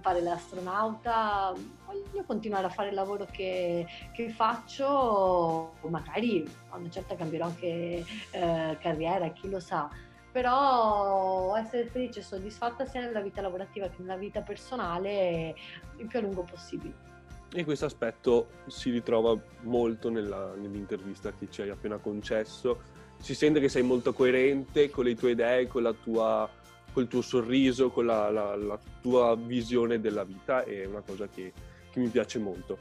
fare 0.00 0.20
l'astronauta, 0.20 1.54
voglio 1.88 2.24
continuare 2.24 2.66
a 2.66 2.70
fare 2.70 2.88
il 2.88 2.94
lavoro 2.94 3.26
che, 3.30 3.86
che 4.12 4.28
faccio, 4.28 5.72
magari 5.88 6.46
a 6.68 6.76
una 6.76 6.90
certa 6.90 7.16
cambierò 7.16 7.46
anche 7.46 8.04
eh, 8.30 8.76
carriera, 8.80 9.28
chi 9.30 9.48
lo 9.48 9.60
sa 9.60 9.88
però 10.30 11.56
essere 11.56 11.86
felice 11.86 12.20
e 12.20 12.22
soddisfatta 12.22 12.84
sia 12.84 13.00
nella 13.00 13.20
vita 13.20 13.40
lavorativa 13.40 13.88
che 13.88 13.96
nella 13.98 14.16
vita 14.16 14.42
personale 14.42 15.54
il 15.96 16.06
più 16.06 16.18
a 16.18 16.22
lungo 16.22 16.42
possibile. 16.42 17.06
E 17.50 17.64
questo 17.64 17.86
aspetto 17.86 18.48
si 18.66 18.90
ritrova 18.90 19.36
molto 19.62 20.10
nella, 20.10 20.54
nell'intervista 20.54 21.32
che 21.32 21.48
ci 21.50 21.62
hai 21.62 21.70
appena 21.70 21.96
concesso. 21.96 22.78
Si 23.18 23.34
sente 23.34 23.58
che 23.58 23.70
sei 23.70 23.82
molto 23.82 24.12
coerente 24.12 24.90
con 24.90 25.06
le 25.06 25.16
tue 25.16 25.30
idee, 25.30 25.66
con 25.66 25.96
tua 26.04 26.48
col 26.92 27.06
tuo 27.06 27.22
sorriso, 27.22 27.90
con 27.90 28.06
la, 28.06 28.30
la, 28.30 28.56
la, 28.56 28.78
tua 29.00 29.36
visione 29.36 30.00
della 30.00 30.24
vita, 30.24 30.64
è 30.64 30.84
una 30.84 31.00
cosa 31.00 31.28
che, 31.28 31.52
che, 31.98 32.04
mi 32.04 32.08
piace 32.08 32.38
molto. 32.38 32.78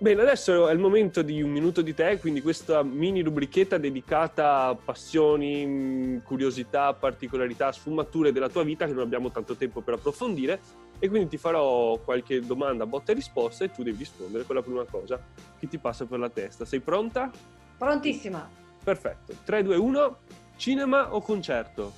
Bene, 0.00 0.22
adesso 0.22 0.68
è 0.68 0.72
il 0.72 0.78
momento 0.78 1.22
di 1.22 1.42
un 1.42 1.50
minuto 1.50 1.82
di 1.82 1.92
te, 1.92 2.18
quindi 2.20 2.40
questa 2.40 2.84
mini 2.84 3.20
rubrichetta 3.20 3.78
dedicata 3.78 4.66
a 4.66 4.74
passioni, 4.76 6.20
curiosità, 6.24 6.94
particolarità, 6.94 7.72
sfumature 7.72 8.30
della 8.30 8.48
tua 8.48 8.62
vita 8.62 8.86
che 8.86 8.92
non 8.92 9.02
abbiamo 9.02 9.32
tanto 9.32 9.56
tempo 9.56 9.80
per 9.80 9.94
approfondire 9.94 10.60
e 11.00 11.08
quindi 11.08 11.30
ti 11.30 11.36
farò 11.36 11.98
qualche 11.98 12.40
domanda, 12.40 12.86
botta 12.86 13.10
e 13.10 13.16
risposta 13.16 13.64
e 13.64 13.72
tu 13.72 13.82
devi 13.82 13.98
rispondere 13.98 14.44
con 14.44 14.54
la 14.54 14.62
prima 14.62 14.84
cosa 14.84 15.20
che 15.58 15.66
ti 15.66 15.78
passa 15.78 16.06
per 16.06 16.20
la 16.20 16.30
testa. 16.30 16.64
Sei 16.64 16.78
pronta? 16.78 17.28
Prontissima. 17.76 18.48
Perfetto. 18.82 19.34
3, 19.44 19.64
2, 19.64 19.76
1. 19.76 20.18
Cinema 20.56 21.12
o 21.12 21.20
concerto? 21.20 21.92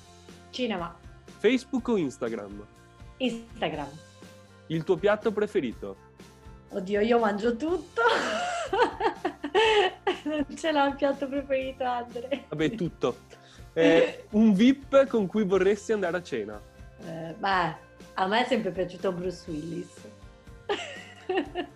Cinema. 0.49 0.95
Facebook 1.37 1.87
o 1.87 1.97
Instagram? 1.97 2.65
Instagram. 3.17 3.89
Il 4.67 4.83
tuo 4.83 4.97
piatto 4.97 5.31
preferito? 5.31 6.09
Oddio, 6.73 7.01
io 7.01 7.19
mangio 7.19 7.57
tutto. 7.57 8.01
non 10.23 10.45
ce 10.55 10.71
l'ho 10.71 10.85
il 10.85 10.95
piatto 10.95 11.27
preferito, 11.27 11.83
Andre. 11.83 12.45
Vabbè, 12.47 12.75
tutto. 12.75 13.17
Eh, 13.73 14.25
un 14.31 14.51
VIP 14.51 15.07
con 15.07 15.27
cui 15.27 15.45
vorresti 15.45 15.93
andare 15.93 16.17
a 16.17 16.21
cena? 16.21 16.59
Eh, 17.05 17.33
beh, 17.37 17.75
a 18.15 18.27
me 18.27 18.43
è 18.43 18.45
sempre 18.45 18.69
piaciuto 18.71 19.13
Bruce 19.13 19.49
Willis. 19.49 19.87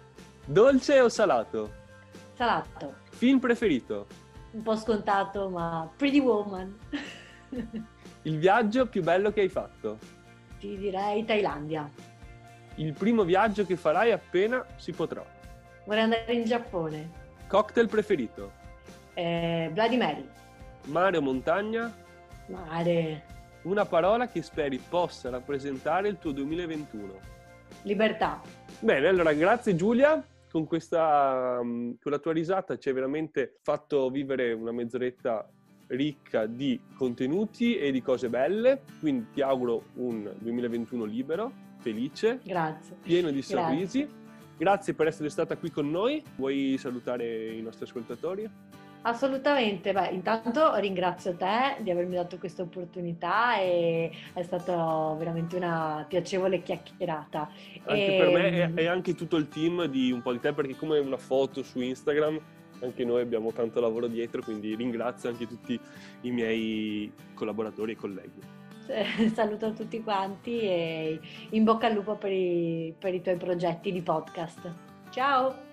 Dolce 0.46 1.00
o 1.00 1.08
salato? 1.08 1.72
Salato. 2.34 2.96
Film 3.12 3.40
preferito? 3.40 4.08
Un 4.52 4.62
po' 4.62 4.76
scontato, 4.76 5.48
ma 5.48 5.90
Pretty 5.96 6.20
Woman. 6.20 6.78
Il 8.24 8.40
viaggio 8.40 8.88
più 8.88 9.02
bello 9.02 9.32
che 9.32 9.40
hai 9.40 9.50
fatto? 9.50 9.98
Ti 10.60 10.78
direi 10.78 11.24
Thailandia. 11.24 11.90
Il 12.78 12.92
primo 12.92 13.24
viaggio 13.24 13.66
che 13.66 13.78
farai 13.78 14.12
appena 14.12 14.66
si 14.76 14.92
potrà? 14.92 15.24
Vorrei 15.86 16.04
andare 16.04 16.34
in 16.34 16.44
Giappone. 16.44 17.10
Cocktail 17.48 17.88
preferito? 17.88 18.52
Eh, 19.14 19.70
Bloody 19.72 19.96
Mary. 19.96 20.28
Mare 20.88 21.16
o 21.16 21.22
montagna? 21.22 21.94
Mare. 22.48 23.24
Una 23.62 23.86
parola 23.86 24.28
che 24.28 24.42
speri 24.42 24.78
possa 24.78 25.30
rappresentare 25.30 26.10
il 26.10 26.18
tuo 26.18 26.32
2021. 26.32 27.20
Libertà. 27.84 28.42
Bene, 28.80 29.08
allora 29.08 29.32
grazie 29.34 29.76
Giulia. 29.76 30.22
Con, 30.52 30.66
questa, 30.68 31.60
mm, 31.64 31.94
con 32.02 32.12
la 32.12 32.20
tua 32.20 32.34
risata 32.34 32.78
ci 32.78 32.90
hai 32.90 32.94
veramente 32.94 33.58
fatto 33.62 34.10
vivere 34.10 34.52
una 34.52 34.72
mezz'oretta 34.72 35.50
ricca 35.88 36.46
di 36.46 36.80
contenuti 36.98 37.78
e 37.78 37.92
di 37.92 38.02
cose 38.02 38.28
belle. 38.28 38.82
Quindi 39.00 39.28
ti 39.34 39.42
auguro 39.42 39.86
un 39.96 40.30
2021 40.40 41.06
libero, 41.06 41.52
felice, 41.86 42.40
Grazie. 42.44 42.96
pieno 43.04 43.30
di 43.30 43.44
sorrisi. 43.44 44.00
Grazie. 44.00 44.24
Grazie 44.58 44.94
per 44.94 45.08
essere 45.08 45.30
stata 45.30 45.56
qui 45.58 45.70
con 45.70 45.92
noi. 45.92 46.24
Vuoi 46.38 46.78
salutare 46.80 47.52
i 47.54 47.62
nostri 47.62 47.86
ascoltatori? 47.86 48.50
Assolutamente, 49.02 49.92
beh, 49.92 50.08
intanto 50.08 50.74
ringrazio 50.78 51.36
te 51.36 51.76
di 51.82 51.92
avermi 51.92 52.16
dato 52.16 52.38
questa 52.40 52.64
opportunità 52.64 53.60
e 53.60 54.10
è 54.34 54.42
stata 54.42 55.14
veramente 55.16 55.58
una 55.58 56.06
piacevole 56.08 56.64
chiacchierata. 56.64 57.50
Anche 57.84 58.16
e... 58.16 58.18
per 58.18 58.30
me 58.30 58.74
e, 58.74 58.84
e 58.84 58.88
anche 58.88 59.14
tutto 59.14 59.36
il 59.36 59.48
team 59.48 59.86
di 59.86 60.12
un 60.12 60.24
po' 60.24 60.32
di 60.32 60.40
te, 60.40 60.54
perché 60.54 60.76
come 60.76 60.98
una 60.98 61.18
foto 61.18 61.62
su 61.62 61.82
Instagram, 61.82 62.40
anche 62.82 63.06
noi 63.06 63.22
abbiamo 63.22 63.52
tanto 63.52 63.80
lavoro 63.80 64.08
dietro, 64.08 64.42
quindi 64.42 64.74
ringrazio 64.74 65.30
anche 65.30 65.46
tutti 65.46 65.80
i 66.22 66.32
miei 66.32 67.12
collaboratori 67.36 67.92
e 67.92 67.96
colleghi. 67.96 68.55
Saluto 69.34 69.68
a 69.68 69.72
tutti 69.72 70.02
quanti 70.02 70.60
e 70.60 71.20
in 71.52 71.64
bocca 71.64 71.88
al 71.88 71.94
lupo 71.94 72.16
per 72.16 72.32
i, 72.32 72.94
per 72.98 73.14
i 73.14 73.22
tuoi 73.22 73.38
progetti 73.38 73.92
di 73.92 74.02
podcast. 74.02 74.74
Ciao! 75.10 75.64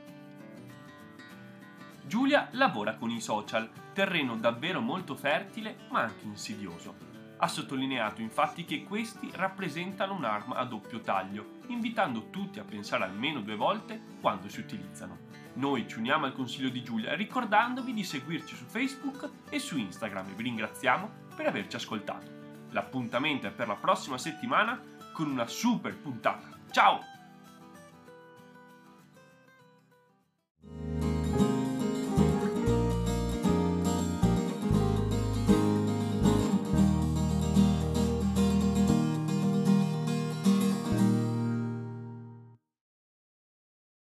Giulia 2.05 2.48
lavora 2.53 2.96
con 2.96 3.11
i 3.11 3.20
social, 3.20 3.70
terreno 3.92 4.37
davvero 4.37 4.81
molto 4.81 5.14
fertile 5.14 5.77
ma 5.90 6.01
anche 6.01 6.25
insidioso. 6.25 7.11
Ha 7.38 7.48
sottolineato 7.48 8.20
infatti 8.20 8.64
che 8.64 8.85
questi 8.85 9.29
rappresentano 9.35 10.14
un'arma 10.14 10.57
a 10.57 10.64
doppio 10.64 11.01
taglio, 11.01 11.59
invitando 11.68 12.31
tutti 12.31 12.61
a 12.61 12.64
pensare 12.64 13.05
almeno 13.05 13.40
due 13.40 13.57
volte 13.57 14.01
quando 14.20 14.48
si 14.48 14.61
utilizzano. 14.61 15.31
Noi 15.55 15.88
ci 15.88 15.98
uniamo 15.98 16.25
al 16.25 16.35
consiglio 16.35 16.68
di 16.68 16.83
Giulia 16.83 17.14
ricordandovi 17.14 17.92
di 17.92 18.05
seguirci 18.05 18.55
su 18.55 18.64
Facebook 18.64 19.29
e 19.51 19.59
su 19.59 19.77
Instagram 19.77 20.29
e 20.29 20.35
vi 20.35 20.42
ringraziamo 20.44 21.11
per 21.35 21.46
averci 21.46 21.77
ascoltato. 21.77 22.42
L'appuntamento 22.73 23.47
è 23.47 23.51
per 23.51 23.69
la 23.69 23.77
prossima 23.77 24.19
settimana 24.19 24.81
con 25.13 25.31
una 25.31 25.47
super 25.47 25.97
puntata. 25.97 26.49
Ciao! 26.71 27.12